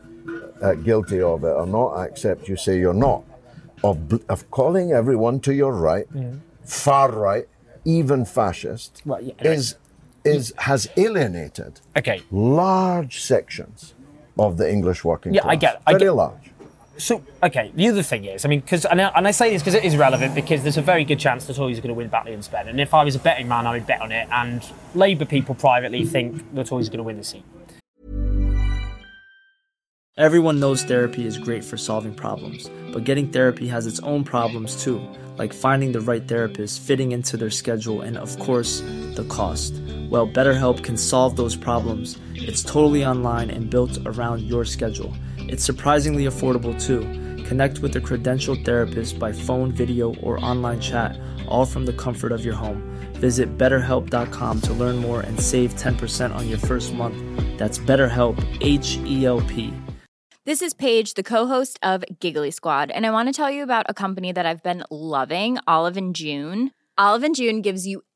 uh, 0.62 0.74
guilty 0.76 1.22
of 1.22 1.44
it 1.44 1.48
or 1.48 1.66
not, 1.66 1.88
I 1.96 2.06
accept 2.06 2.48
you 2.48 2.56
say 2.56 2.80
you're 2.80 2.94
not, 2.94 3.24
of, 3.84 4.08
bl- 4.08 4.16
of 4.30 4.50
calling 4.52 4.92
everyone 4.94 5.40
to 5.42 5.54
your 5.54 5.74
right, 5.74 6.08
far 6.64 7.12
right, 7.12 7.48
even 7.84 8.24
fascist, 8.26 9.02
Well, 9.06 9.22
yeah, 9.22 9.34
is, 9.42 9.76
is, 10.26 10.54
has 10.58 10.90
alienated 10.98 11.80
Okay, 11.98 12.22
large 12.32 13.22
sections 13.22 13.94
of 14.38 14.58
the 14.58 14.70
English 14.70 15.04
working 15.04 15.34
Yeah, 15.34 15.42
class. 15.42 15.52
I 15.52 15.56
get 15.56 15.76
it, 15.76 15.82
I 15.88 15.92
Very 15.94 16.06
get- 16.06 16.12
large. 16.14 16.52
so 16.98 17.22
okay, 17.44 17.72
the 17.76 17.88
other 17.90 18.04
thing 18.04 18.26
is, 18.26 18.44
I 18.46 18.48
mean, 18.50 18.60
because 18.62 18.86
and, 18.86 19.02
I- 19.02 19.12
and 19.16 19.28
I 19.28 19.32
say 19.32 19.50
this 19.52 19.62
because 19.62 19.76
it 19.76 19.84
is 19.86 19.96
relevant 19.98 20.34
because 20.36 20.64
there's 20.64 20.78
a 20.78 20.82
very 20.82 21.04
good 21.06 21.20
chance 21.20 21.46
the 21.46 21.54
Tories 21.54 21.78
are 21.78 21.82
going 21.82 21.90
to 21.94 21.98
win 21.98 22.10
Batley 22.10 22.34
and 22.34 22.44
Spen, 22.44 22.68
and 22.68 22.80
if 22.82 22.94
I 22.94 23.04
was 23.04 23.16
a 23.16 23.20
betting 23.20 23.48
man, 23.48 23.68
I 23.68 23.72
would 23.74 23.86
bet 23.88 24.02
on 24.02 24.12
it. 24.12 24.28
And 24.32 24.62
Labour 24.94 25.26
people 25.26 25.56
privately 25.56 26.06
think 26.06 26.54
the 26.56 26.64
Tories 26.64 26.88
are 26.88 26.92
going 26.92 26.98
to 27.00 27.04
win 27.04 27.18
the 27.18 27.24
seat. 27.24 27.44
Everyone 30.18 30.62
knows 30.62 30.82
therapy 30.84 31.26
is 31.28 31.38
great 31.38 31.62
for 31.66 31.76
solving 31.76 32.14
problems, 32.16 32.70
but 32.94 33.04
getting 33.04 33.30
therapy 33.34 33.68
has 33.68 33.86
its 33.86 34.00
own 34.00 34.24
problems 34.24 34.82
too, 34.82 35.02
like 35.38 35.52
finding 35.52 35.92
the 35.92 36.00
right 36.00 36.26
therapist, 36.26 36.80
fitting 36.82 37.12
into 37.12 37.36
their 37.36 37.50
schedule, 37.50 38.00
and 38.00 38.18
of 38.18 38.40
course, 38.40 38.80
the 39.16 39.26
cost. 39.28 39.74
Well, 40.10 40.28
BetterHelp 40.28 40.84
can 40.84 40.98
solve 40.98 41.36
those 41.36 41.56
problems. 41.56 42.18
It's 42.34 42.64
totally 42.64 43.06
online 43.06 43.50
and 43.50 43.70
built 43.70 43.98
around 44.06 44.44
your 44.44 44.64
schedule. 44.64 45.14
It's 45.38 45.64
surprisingly 45.64 46.26
affordable 46.26 46.74
too. 46.82 47.02
Connect 47.44 47.80
with 47.80 47.96
a 47.96 48.02
credentialed 48.02 48.64
therapist 48.64 49.20
by 49.20 49.32
phone, 49.32 49.72
video, 49.72 50.16
or 50.16 50.44
online 50.44 50.80
chat, 50.80 51.20
all 51.48 51.66
from 51.66 51.86
the 51.86 51.94
comfort 51.94 52.32
of 52.32 52.46
your 52.46 52.56
home. 52.56 52.82
Visit 53.16 53.58
betterhelp.com 53.58 54.62
to 54.62 54.74
learn 54.74 54.98
more 54.98 55.22
and 55.22 55.40
save 55.40 55.76
10% 55.76 56.34
on 56.34 56.48
your 56.48 56.58
first 56.58 56.94
month. 56.94 57.18
That's 57.58 57.78
BetterHelp, 57.80 58.38
H 58.62 58.98
E 59.06 59.26
L 59.26 59.42
P. 59.42 59.74
This 60.46 60.62
is 60.62 60.76
Paige, 60.76 61.16
the 61.16 61.24
co-host 61.24 61.80
of 61.82 62.04
Giggly 62.20 62.52
Squad, 62.52 62.92
and 62.92 63.04
I 63.06 63.10
want 63.10 63.30
to 63.30 63.34
tell 63.34 63.50
you 63.50 63.64
about 63.64 63.88
a 63.90 63.96
company 63.96 64.32
that 64.32 64.46
I've 64.46 64.62
been 64.62 64.84
loving, 64.92 65.58
Olive 65.68 65.98
and 65.98 66.16
June. 66.16 66.70
Olive 66.98 67.24
and 67.24 67.36
June 67.36 67.62
gives 67.62 67.88
you 67.88 68.04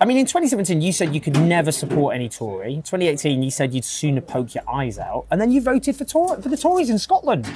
I 0.00 0.04
mean, 0.04 0.16
in 0.16 0.26
2017, 0.26 0.80
you 0.82 0.90
said 0.92 1.14
you 1.14 1.20
could 1.20 1.38
never 1.38 1.70
support 1.70 2.16
any 2.16 2.28
Tory. 2.28 2.74
In 2.74 2.82
2018, 2.82 3.40
you 3.40 3.50
said 3.52 3.72
you'd 3.72 3.84
sooner 3.84 4.20
poke 4.20 4.52
your 4.54 4.68
eyes 4.68 4.98
out, 4.98 5.26
and 5.30 5.40
then 5.40 5.52
you 5.52 5.60
voted 5.60 5.94
for, 5.94 6.04
Tor- 6.04 6.42
for 6.42 6.48
the 6.48 6.56
Tories 6.56 6.90
in 6.90 6.98
Scotland. 6.98 7.46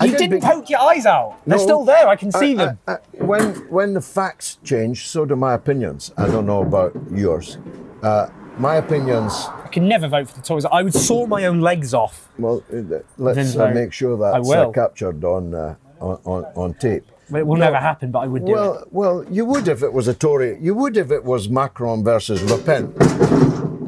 I 0.00 0.06
You 0.06 0.12
did 0.12 0.18
didn't 0.18 0.40
be- 0.40 0.46
poke 0.46 0.70
your 0.70 0.80
eyes 0.80 1.04
out. 1.04 1.36
They're 1.46 1.58
still 1.58 1.84
there. 1.84 2.08
I 2.08 2.16
can 2.16 2.32
see 2.32 2.52
I- 2.52 2.64
them. 2.64 2.78
I- 2.88 2.92
I- 2.94 3.24
when 3.24 3.42
when 3.68 3.92
the 3.92 4.00
facts 4.00 4.58
change, 4.64 5.06
so 5.06 5.26
do 5.26 5.36
my 5.36 5.52
opinions. 5.52 6.12
I 6.16 6.28
don't 6.28 6.46
know 6.46 6.62
about 6.62 6.92
yours. 7.14 7.58
Uh, 8.02 8.28
my 8.58 8.76
opinions. 8.76 9.48
I 9.62 9.68
can 9.68 9.86
never 9.86 10.08
vote 10.08 10.28
for 10.28 10.34
the 10.36 10.42
Tories. 10.42 10.64
I 10.64 10.82
would 10.82 10.94
saw 10.94 11.26
my 11.26 11.44
own 11.44 11.60
legs 11.60 11.92
off. 11.92 12.30
Well, 12.38 12.62
uh, 12.72 13.00
let's 13.18 13.54
uh, 13.54 13.70
make 13.74 13.92
sure 13.92 14.14
I 14.24 14.32
that's 14.40 14.50
uh, 14.50 14.70
captured 14.70 15.22
on, 15.24 15.54
uh, 15.54 15.74
on 16.02 16.18
on 16.24 16.44
on 16.56 16.74
tape. 16.74 17.04
It 17.34 17.46
will 17.46 17.56
never 17.56 17.78
happen, 17.78 18.10
but 18.10 18.18
I 18.20 18.26
would 18.26 18.44
do 18.44 18.52
Well, 18.52 18.74
it. 18.74 18.88
well, 18.90 19.24
you 19.30 19.44
would 19.46 19.66
if 19.68 19.82
it 19.82 19.92
was 19.92 20.06
a 20.08 20.12
Tory. 20.14 20.58
You 20.60 20.74
would 20.74 20.96
if 20.98 21.10
it 21.10 21.24
was 21.24 21.48
Macron 21.48 22.04
versus 22.04 22.42
Le 22.50 22.58
Pen. 22.58 22.92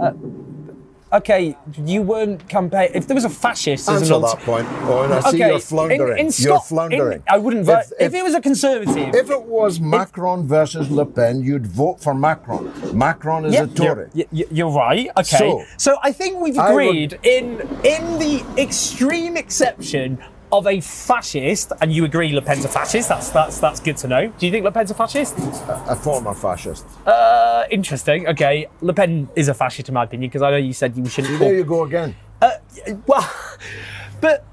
Uh, 0.00 0.12
okay, 1.18 1.54
you 1.84 2.00
weren't 2.02 2.48
campaign. 2.48 2.90
If 2.94 3.06
there 3.06 3.14
was 3.14 3.24
a 3.26 3.30
fascist 3.30 3.86
as 3.88 4.02
Answer 4.02 4.14
an 4.14 4.22
that 4.22 4.38
point. 4.40 4.66
Oh, 4.84 5.02
I 5.12 5.20
see 5.20 5.36
okay, 5.36 5.48
you're 5.50 5.58
floundering. 5.60 6.18
In, 6.18 6.26
in 6.28 6.32
you're 6.38 6.60
floundering. 6.60 7.18
in- 7.18 7.34
I 7.34 7.36
wouldn't 7.38 7.66
vote. 7.66 7.84
If, 8.00 8.08
If, 8.08 8.14
it 8.14 8.22
was 8.24 8.34
a 8.34 8.40
conservative. 8.40 9.14
if 9.14 9.28
it 9.30 9.42
was 9.42 9.78
Macron 9.78 10.46
versus 10.48 10.90
Le 10.90 11.04
Pen, 11.04 11.42
you'd 11.42 11.66
vote 11.66 12.00
for 12.00 12.14
Macron. 12.14 12.72
Macron 12.96 13.44
is 13.44 13.54
a 13.56 13.66
Tory. 13.66 14.08
You're, 14.14 14.26
you- 14.32 14.48
you're 14.50 14.70
right. 14.70 15.08
Okay. 15.18 15.36
So, 15.38 15.64
So, 15.76 15.96
I 16.02 16.12
think 16.12 16.40
we've 16.40 16.58
I 16.58 16.72
would- 16.72 16.86
agreed 16.86 17.18
in 17.24 17.60
in 17.84 18.18
the 18.18 18.42
extreme 18.56 19.36
exception 19.36 20.18
of 20.54 20.68
a 20.68 20.80
fascist, 20.80 21.72
and 21.80 21.92
you 21.92 22.04
agree 22.04 22.32
Le 22.32 22.40
Pen's 22.40 22.64
a 22.64 22.68
fascist. 22.68 23.08
That's 23.08 23.30
that's 23.30 23.58
that's 23.58 23.80
good 23.80 23.96
to 23.98 24.08
know. 24.08 24.28
Do 24.38 24.46
you 24.46 24.52
think 24.52 24.64
Le 24.64 24.70
Pen's 24.70 24.90
a 24.92 24.94
fascist? 24.94 25.34
A 25.88 25.96
former 25.96 26.32
fascist. 26.32 26.86
Uh, 27.04 27.64
interesting. 27.72 28.28
Okay, 28.28 28.68
Le 28.80 28.94
Pen 28.94 29.28
is 29.34 29.48
a 29.48 29.54
fascist 29.54 29.88
in 29.88 29.94
my 29.94 30.04
opinion 30.04 30.30
because 30.30 30.42
I 30.42 30.50
know 30.50 30.56
you 30.56 30.72
said 30.72 30.96
you 30.96 31.06
shouldn't. 31.06 31.40
There 31.40 31.54
you 31.54 31.64
go 31.64 31.82
again. 31.82 32.14
Well, 33.06 33.28
but 34.20 34.44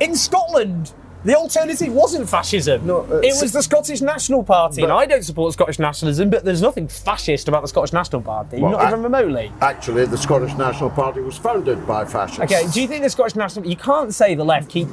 in 0.00 0.14
Scotland. 0.16 0.92
The 1.24 1.34
alternative 1.34 1.92
wasn't 1.92 2.28
fascism. 2.28 2.86
No, 2.86 3.00
uh, 3.00 3.16
it 3.24 3.34
was 3.42 3.52
the 3.52 3.62
Scottish 3.62 4.00
National 4.00 4.44
Party, 4.44 4.82
and 4.84 4.92
I 4.92 5.04
don't 5.04 5.24
support 5.24 5.52
Scottish 5.52 5.78
nationalism. 5.80 6.30
But 6.30 6.44
there's 6.44 6.62
nothing 6.62 6.86
fascist 6.86 7.48
about 7.48 7.62
the 7.62 7.68
Scottish 7.68 7.92
National 7.92 8.22
Party, 8.22 8.60
Well, 8.60 8.72
not 8.72 8.86
even 8.86 9.02
remotely. 9.02 9.50
Actually, 9.60 10.06
the 10.06 10.16
Scottish 10.16 10.54
National 10.54 10.90
Party 10.90 11.20
was 11.20 11.36
founded 11.36 11.86
by 11.88 12.04
fascists. 12.04 12.40
Okay, 12.40 12.66
do 12.72 12.80
you 12.80 12.86
think 12.86 13.02
the 13.02 13.10
Scottish 13.10 13.34
National? 13.34 13.66
You 13.66 13.74
can't 13.76 14.14
say 14.14 14.36
the 14.36 14.44
left 14.44 14.68
keep 14.70 14.86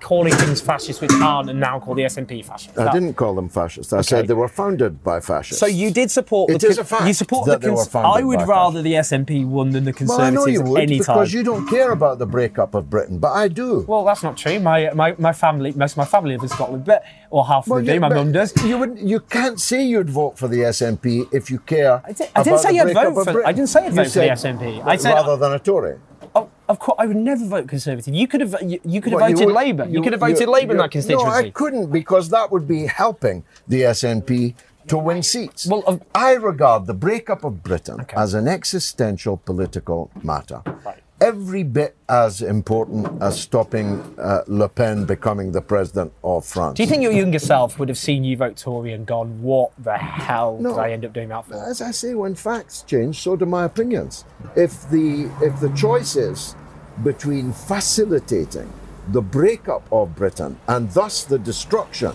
calling 0.00 0.32
things 0.34 0.60
fascist 0.60 1.00
which 1.00 1.10
aren't, 1.20 1.50
and 1.50 1.58
now 1.58 1.80
call 1.80 1.94
the 1.94 2.04
SNP 2.04 2.44
fascist. 2.44 2.78
I 2.78 2.84
That- 2.84 2.92
didn't 2.92 3.14
call 3.14 3.34
them 3.34 3.48
fascists. 3.48 3.92
I 3.92 4.02
said 4.02 4.28
they 4.28 4.34
were 4.34 4.48
founded 4.48 5.02
by 5.02 5.18
fascists. 5.20 5.58
So 5.58 5.66
you 5.66 5.90
did 5.90 6.10
support. 6.10 6.50
It 6.50 6.60
the 6.60 6.68
is 6.68 6.78
a 6.78 6.84
fact 6.84 7.06
You 7.06 7.14
support 7.14 7.46
that 7.46 7.60
the. 7.60 7.66
they 7.68 7.74
were 7.74 7.84
founded 7.84 8.22
I 8.22 8.24
would 8.24 8.46
rather 8.46 8.80
the 8.80 8.94
SNP 8.94 9.44
won 9.44 9.70
than 9.70 9.84
the 9.84 9.92
Conservatives 9.92 10.18
Well, 10.18 10.26
I 10.26 10.30
know 10.30 10.46
you 10.46 10.62
would 10.62 10.80
any 10.80 10.98
time. 11.00 11.16
because 11.16 11.32
you 11.32 11.42
don't 11.42 11.66
care 11.66 11.90
about 11.90 12.18
the 12.20 12.26
breakup 12.26 12.74
of 12.74 12.88
Britain, 12.88 13.18
but 13.18 13.32
I 13.32 13.48
do. 13.48 13.84
Well, 13.88 14.04
that's 14.04 14.22
not 14.22 14.36
true. 14.36 14.60
My 14.60 14.90
my, 14.94 15.14
my 15.18 15.32
family, 15.32 15.63
most 15.72 15.92
of 15.92 15.96
my 15.98 16.04
family 16.04 16.32
live 16.34 16.42
in 16.42 16.48
Scotland, 16.48 16.84
but 16.84 17.02
or 17.30 17.44
half 17.46 17.64
of 17.64 17.70
Well, 17.70 17.78
them 17.78 17.86
do. 17.86 17.94
you- 17.94 18.00
My 18.00 18.08
mum 18.08 18.32
does. 18.32 18.52
You 18.64 18.78
would. 18.78 18.98
You 18.98 19.20
can't 19.20 19.60
say 19.60 19.82
you'd 19.84 20.10
vote 20.10 20.38
for 20.38 20.48
the 20.48 20.64
SNP 20.64 21.28
if 21.32 21.50
you 21.50 21.58
care. 21.58 22.02
I 22.04 22.12
did- 22.12 22.28
I 22.34 22.42
didn't 22.42 22.58
say 22.60 22.68
the 22.70 22.74
you'd 22.88 22.94
vote 22.94 23.24
for-. 23.24 23.46
I 23.46 23.52
didn't 23.52 23.68
say 23.68 23.80
I'd 23.80 23.86
You 23.86 24.02
vote 24.02 24.08
for 24.10 24.18
the 24.20 24.30
SNP. 24.30 24.82
I 24.84 24.96
said- 24.96 25.12
rather 25.14 25.36
than 25.36 25.52
a 25.52 25.58
Tory. 25.58 25.96
Oh, 26.36 26.48
of 26.68 26.78
course, 26.80 26.96
I 26.98 27.06
would 27.06 27.16
never 27.16 27.44
vote 27.46 27.68
Conservative. 27.68 28.12
You 28.12 28.26
could 28.26 28.40
have 28.40 28.56
you, 28.62 28.80
you 28.84 29.00
could 29.00 29.12
have 29.12 29.20
Well, 29.20 29.30
voted 29.30 29.46
would- 29.46 29.54
Labour. 29.54 29.86
You, 29.88 30.02
could 30.02 30.12
have 30.12 30.20
voted 30.20 30.48
Labour 30.48 30.72
in 30.72 30.78
that 30.78 30.90
constituency. 30.90 31.24
No, 31.26 31.30
I 31.32 31.50
couldn't 31.50 31.92
because 31.92 32.28
that 32.30 32.50
would 32.50 32.66
be 32.66 32.86
helping 32.86 33.44
the 33.68 33.82
SNP 33.82 34.54
to 34.88 34.98
win 34.98 35.22
seats. 35.22 35.66
Well, 35.66 35.84
of- 35.86 36.02
I 36.14 36.32
regard 36.32 36.86
the 36.86 36.92
breakup 36.94 37.44
of 37.44 37.62
Britain 37.62 38.00
Okay. 38.00 38.16
as 38.16 38.34
an 38.34 38.48
existential 38.48 39.36
political 39.36 40.10
matter. 40.24 40.60
Right. 40.84 41.03
Every 41.20 41.62
bit 41.62 41.96
as 42.08 42.42
important 42.42 43.22
as 43.22 43.40
stopping 43.40 44.02
uh, 44.18 44.42
Le 44.46 44.68
Pen 44.68 45.04
becoming 45.04 45.52
the 45.52 45.62
president 45.62 46.12
of 46.24 46.44
France. 46.44 46.76
Do 46.76 46.82
you 46.82 46.88
think 46.88 47.02
your 47.02 47.12
younger 47.12 47.38
self 47.38 47.78
would 47.78 47.88
have 47.88 47.96
seen 47.96 48.24
you 48.24 48.36
vote 48.36 48.56
Tory 48.56 48.92
and 48.92 49.06
gone, 49.06 49.40
"What 49.42 49.70
the 49.78 49.96
hell 49.96 50.58
No. 50.60 50.70
did 50.70 50.78
I 50.80 50.90
end 50.90 51.04
up 51.04 51.12
doing 51.12 51.28
that 51.28 51.46
for?" 51.46 51.54
As 51.54 51.80
I 51.80 51.92
say, 51.92 52.14
when 52.14 52.34
facts 52.34 52.82
change, 52.86 53.22
so 53.22 53.36
do 53.36 53.46
my 53.46 53.64
opinions. 53.64 54.24
If 54.56 54.90
the 54.90 55.30
if 55.40 55.60
the 55.60 55.70
choice 55.70 56.16
is 56.16 56.56
between 57.02 57.52
facilitating 57.52 58.68
the 59.08 59.22
breakup 59.22 59.86
of 59.92 60.16
Britain 60.16 60.58
and 60.66 60.90
thus 60.90 61.24
the 61.24 61.38
destruction 61.38 62.12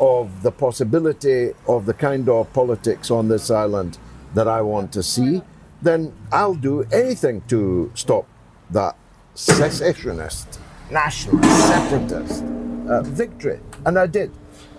of 0.00 0.42
the 0.42 0.50
possibility 0.52 1.52
of 1.66 1.84
the 1.86 1.94
kind 1.94 2.28
of 2.28 2.50
politics 2.52 3.10
on 3.10 3.28
this 3.28 3.50
island 3.50 3.98
that 4.34 4.48
I 4.48 4.62
want 4.62 4.90
to 4.92 5.02
see, 5.02 5.42
then 5.82 6.12
I'll 6.32 6.54
do 6.54 6.84
anything 6.92 7.42
to 7.48 7.90
stop 7.94 8.26
that 8.70 8.96
secessionist, 9.34 10.60
nationalist, 10.90 11.66
separatist 11.68 12.44
uh, 12.88 13.02
victory. 13.02 13.60
and 13.86 13.98
I 13.98 14.06
did, 14.06 14.30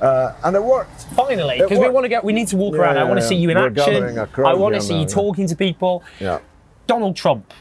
uh, 0.02 0.34
and 0.44 0.56
it 0.56 0.64
worked. 0.64 1.04
Finally, 1.16 1.60
because 1.62 1.80
we 1.80 1.90
want 1.90 2.06
to 2.06 2.10
get, 2.10 2.24
we 2.24 2.34
need 2.34 2.48
to 2.50 2.58
walk 2.58 2.76
Yeah, 2.76 2.82
around. 2.82 2.98
I 2.98 3.04
want 3.04 3.20
to 3.20 3.24
yeah. 3.24 3.30
see 3.30 3.36
you 3.36 3.50
in 3.50 3.58
We're 3.58 3.68
action. 3.68 3.94
gathering 3.94 4.18
a 4.18 4.28
crowd 4.28 4.50
I 4.50 4.54
want 4.54 4.76
to 4.76 4.82
see 4.82 4.96
now, 4.96 5.02
you 5.02 5.08
talking 5.08 5.48
to 5.48 5.56
people. 5.56 6.04
Yeah. 6.20 6.40
Donald 6.88 7.16
Trump, 7.16 7.54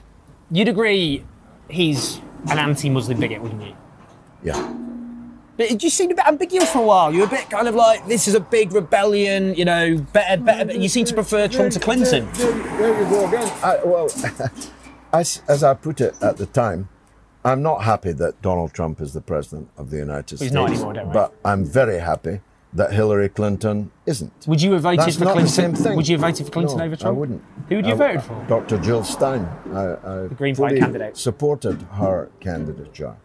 you'd 0.50 0.68
agree 0.68 1.24
he's 1.68 2.20
an 2.50 2.58
anti-Muslim 2.58 3.20
bigot, 3.20 3.42
wouldn't 3.42 3.62
you? 3.62 3.74
Yeah. 4.42 4.74
But 5.58 5.82
you 5.82 5.90
seemed 5.90 6.12
a 6.12 6.14
bit 6.14 6.26
ambiguous 6.26 6.70
for 6.70 6.78
a 6.78 6.82
while. 6.86 7.12
You 7.12 7.20
were 7.20 7.26
a 7.26 7.30
bit 7.30 7.50
kind 7.50 7.66
of 7.66 7.74
like, 7.74 8.06
this 8.06 8.28
is 8.28 8.34
a 8.36 8.40
big 8.40 8.72
rebellion, 8.72 9.54
you 9.56 9.64
know, 9.64 9.98
better, 10.12 10.40
better. 10.40 10.72
You 10.72 10.88
seem 10.88 11.04
to 11.06 11.12
prefer 11.14 11.48
Trump 11.48 11.72
to 11.72 11.80
Clinton. 11.80 12.28
There, 12.34 12.52
there 12.52 13.02
you 13.02 13.10
go 13.10 13.26
again. 13.26 13.52
I, 13.62 13.80
well, 13.84 14.08
as, 15.12 15.42
as 15.48 15.62
I 15.64 15.74
put 15.74 16.00
it 16.00 16.14
at 16.22 16.36
the 16.36 16.46
time, 16.46 16.88
I'm 17.44 17.62
not 17.62 17.84
happy 17.84 18.12
that 18.12 18.40
Donald 18.42 18.72
Trump 18.72 19.00
is 19.00 19.12
the 19.14 19.20
president 19.20 19.70
of 19.76 19.90
the 19.90 19.96
United 19.98 20.30
He's 20.38 20.38
States. 20.50 20.54
not 20.54 20.70
anymore, 20.70 20.92
don't 20.92 21.06
worry. 21.06 21.14
But 21.14 21.34
I'm 21.44 21.64
very 21.64 21.98
happy 22.00 22.40
that 22.74 22.92
Hillary 22.92 23.28
Clinton 23.30 23.90
isn't. 24.04 24.32
Would 24.46 24.60
you 24.60 24.72
have 24.72 24.82
voted 24.82 25.00
That's 25.00 25.16
for 25.16 25.24
not 25.24 25.32
Clinton? 25.32 25.46
the 25.46 25.52
same 25.52 25.74
thing. 25.74 25.96
Would 25.96 26.08
you 26.08 26.18
have 26.18 26.28
voted 26.30 26.46
for 26.46 26.52
Clinton 26.52 26.76
No, 26.78 26.84
over 26.84 26.96
Trump? 26.96 27.16
I 27.16 27.18
wouldn't. 27.18 27.42
Who 27.68 27.76
would 27.76 27.86
you 27.86 27.92
I- 27.94 27.96
voted 27.96 28.22
for? 28.22 28.44
Dr. 28.48 28.78
Jill 28.78 29.04
Stein. 29.04 29.48
I, 29.72 30.24
I 30.24 30.26
Green 30.28 30.54
Party 30.54 30.74
fully 30.76 30.80
candidate. 30.80 31.16
supported 31.16 31.80
her 31.92 32.28
candidature. 32.40 33.16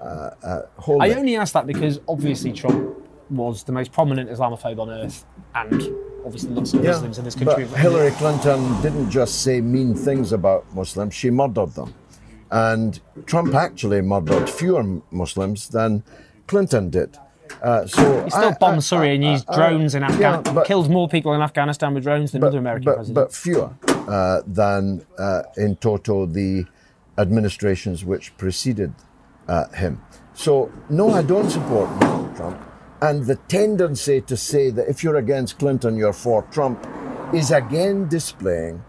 Uh, 0.00 0.30
uh. 0.42 0.62
I 1.00 1.12
only 1.14 1.36
ask 1.36 1.52
that 1.54 1.66
because 1.66 2.00
obviously 2.08 2.52
Trump 2.52 2.96
was 3.30 3.62
the 3.64 3.72
most 3.72 3.92
prominent 3.92 4.28
Islamophobe 4.28 4.78
on 4.78 4.90
earth, 4.90 5.24
and 5.54 5.82
obviously 6.24 6.50
lots 6.50 6.74
of 6.74 6.84
Yeah, 6.84 6.92
Muslims 6.92 7.18
in 7.18 7.24
this 7.24 7.34
country. 7.34 7.64
But 7.64 7.78
Hillary 7.78 8.10
Clinton 8.12 8.80
didn't 8.82 9.10
just 9.10 9.42
say 9.42 9.60
mean 9.60 9.94
things 9.94 10.32
about 10.32 10.64
Muslims, 10.74 11.14
she 11.14 11.30
murdered 11.30 11.74
them. 11.74 11.94
And 12.50 12.98
Trump 13.26 13.54
actually 13.54 14.00
murdered 14.00 14.48
fewer 14.50 15.00
Muslims 15.10 15.68
than 15.68 16.02
Clinton 16.46 16.90
did. 16.90 17.16
Uh, 17.62 17.86
so 17.86 18.24
He 18.24 18.30
still 18.30 18.48
I- 18.48 18.56
bombed 18.58 18.76
I- 18.78 18.80
Syria 18.80 19.14
and 19.14 19.24
I- 19.24 19.32
used 19.32 19.44
I- 19.48 19.56
drones 19.56 19.94
in 19.94 20.02
yeah, 20.02 20.08
Afghanistan, 20.10 20.54
but- 20.54 20.66
killed 20.66 20.90
more 20.90 21.08
people 21.08 21.32
in 21.34 21.42
Afghanistan 21.42 21.94
with 21.94 22.04
drones 22.04 22.32
than 22.32 22.40
but, 22.40 22.48
other 22.48 22.58
American 22.58 22.84
but, 22.84 22.96
presidents. 22.96 23.14
but 23.14 23.32
fewer 23.32 23.70
uh, 24.08 24.40
than 24.46 25.04
uh, 25.18 25.42
in 25.56 25.76
total 25.76 26.26
the 26.26 26.64
administrations 27.18 28.04
which 28.04 28.36
preceded 28.38 28.92
uh, 29.48 29.68
him. 29.70 30.00
So, 30.34 30.70
no, 30.88 31.10
I 31.10 31.22
don't 31.22 31.50
support 31.50 31.88
Donald 32.00 32.34
Trump. 32.36 32.58
And 33.02 33.24
the 33.24 33.36
tendency 33.48 34.20
to 34.22 34.36
say 34.36 34.70
that 34.70 34.88
if 34.88 35.02
you're 35.02 35.16
against 35.16 35.58
Clinton, 35.58 35.96
you're 35.96 36.12
for 36.12 36.42
Trump 36.50 36.86
is 37.32 37.50
again 37.50 38.08
displaying 38.08 38.82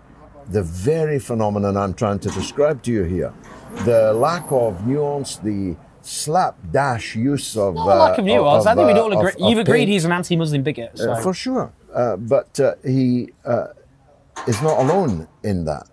the 0.48 0.64
very 0.64 1.20
phenomenon 1.20 1.78
I'm 1.78 1.94
trying 1.94 2.20
to 2.20 2.30
describe 2.30 2.84
to 2.84 2.92
you 2.92 3.04
here. 3.04 3.34
The 3.86 4.12
lack 4.14 4.52
of 4.52 4.86
nuance, 4.86 5.38
the 5.38 5.78
slapdash 6.02 7.16
use 7.16 7.56
of. 7.56 7.76
Not 7.76 7.86
lack 7.86 8.18
of 8.18 8.26
nuance. 8.26 8.66
I 8.66 8.76
think 8.76 8.88
we'd 8.88 8.98
uh, 8.98 9.04
all 9.04 9.14
agree. 9.18 9.32
of- 9.32 9.50
You've 9.50 9.60
of 9.60 9.68
agreed 9.68 9.82
paint. 9.82 9.90
he's 9.92 10.06
an 10.06 10.12
anti-Muslim 10.12 10.64
bigot. 10.64 10.98
So. 10.98 11.12
Uh, 11.12 11.22
for 11.22 11.34
sure. 11.34 11.72
Uh, 11.94 12.18
but 12.18 12.60
uh, 12.60 12.76
he 12.84 13.30
uh, 13.46 13.68
is 14.48 14.62
not 14.62 14.80
alone 14.80 15.28
in 15.44 15.64
that. 15.66 15.88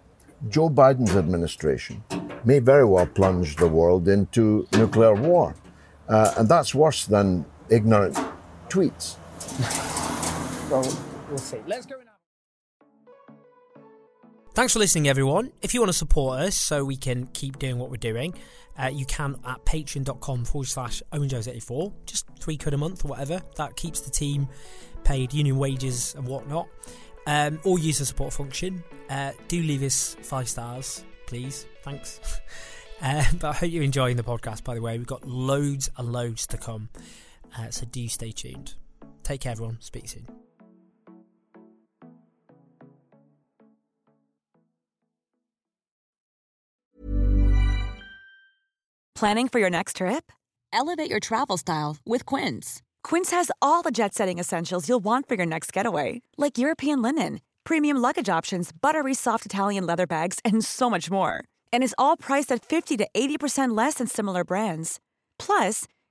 Joe 0.48 0.70
Biden's 0.70 1.14
administration 1.16 2.02
may 2.44 2.59
very 2.59 2.85
well 2.85 3.07
plunge 3.07 3.57
the 3.57 3.68
world 3.68 4.09
into 4.09 4.66
nuclear 4.72 5.14
war. 5.14 5.54
Uh, 6.09 6.33
and 6.38 6.48
that's 6.48 6.74
worse 6.74 7.04
than 7.07 7.44
ignorant 7.70 8.16
tweets. 8.68 9.16
well, 10.70 10.83
we'll 11.28 11.38
see. 11.38 11.59
Let's 11.66 11.87
go. 11.87 11.96
Now. 11.96 12.18
Thanks 14.54 14.72
for 14.72 14.81
listening, 14.81 15.07
everyone. 15.07 15.52
If 15.62 15.72
you 15.72 15.81
want 15.81 15.90
to 15.90 15.96
support 15.96 16.40
us 16.40 16.57
so 16.57 16.85
we 16.85 16.96
can 16.96 17.26
keep 17.28 17.61
doing 17.61 17.78
what 17.78 17.90
we're 17.90 17.96
doing, 17.96 18.35
uh, 18.76 18.90
you 18.92 19.07
can 19.07 19.37
at 19.46 19.64
patreon.com 19.64 20.44
forward 20.44 20.66
slash 20.66 21.02
owenjones84. 21.12 21.92
Just 22.07 22.26
three 22.40 22.57
quid 22.57 22.74
a 22.74 22.76
month 22.76 23.04
or 23.04 23.09
whatever. 23.09 23.40
That 23.57 23.76
keeps 23.76 24.00
the 24.00 24.11
team 24.11 24.48
paid 25.04 25.33
union 25.33 25.59
wages 25.59 26.14
and 26.16 26.26
whatnot. 26.26 26.68
Um, 27.26 27.61
or 27.64 27.78
use 27.78 27.98
the 27.98 28.07
support 28.07 28.33
function. 28.33 28.83
Uh, 29.09 29.33
do 29.46 29.62
leave 29.62 29.83
us 29.83 30.16
five 30.22 30.48
stars, 30.48 31.04
please. 31.26 31.66
Thanks. 31.83 32.20
Uh, 33.00 33.22
but 33.38 33.50
I 33.50 33.52
hope 33.52 33.70
you're 33.70 33.85
enjoying 33.85 34.16
the 34.16 34.24
podcast, 34.24 34.64
by 34.64 34.74
the 34.74 34.83
way. 34.83 34.98
We've 34.98 35.07
got 35.07 35.24
loads 35.24 35.88
and 35.98 36.11
loads 36.11 36.48
to 36.48 36.57
come. 36.57 36.88
Uh, 37.56 37.70
so 37.70 37.87
do 37.87 38.08
stay 38.08 38.32
tuned. 38.32 38.74
Take 39.22 39.42
care, 39.42 39.52
everyone. 39.52 39.78
Speak 39.80 40.08
soon. 40.08 40.26
Planning 49.14 49.48
for 49.48 49.58
your 49.58 49.68
next 49.68 49.96
trip? 49.96 50.30
Elevate 50.72 51.11
your 51.11 51.18
travel 51.18 51.56
style 51.56 51.96
with 52.06 52.24
Quince. 52.24 52.82
Quince 53.02 53.32
has 53.32 53.50
all 53.61 53.82
the 53.82 53.90
jet 53.90 54.14
setting 54.14 54.38
essentials 54.38 54.88
you'll 54.88 55.00
want 55.02 55.28
for 55.28 55.34
your 55.34 55.46
next 55.46 55.72
getaway, 55.72 56.22
like 56.37 56.56
European 56.56 57.02
linen, 57.02 57.40
premium 57.64 57.96
luggage 57.96 58.28
options, 58.28 58.70
buttery 58.70 59.14
soft 59.14 59.44
Italian 59.44 59.84
leather 59.84 60.06
bags, 60.06 60.38
and 60.44 60.64
so 60.64 60.88
much 60.88 61.11
more. 61.11 61.42
And 61.72 61.82
is 61.82 61.96
all 61.98 62.16
priced 62.16 62.52
at 62.52 62.64
50 62.64 62.96
to 62.98 63.08
80% 63.12 63.76
less 63.76 63.94
than 63.94 64.06
similar 64.06 64.44
brands. 64.44 65.00
Plus, 65.37 65.84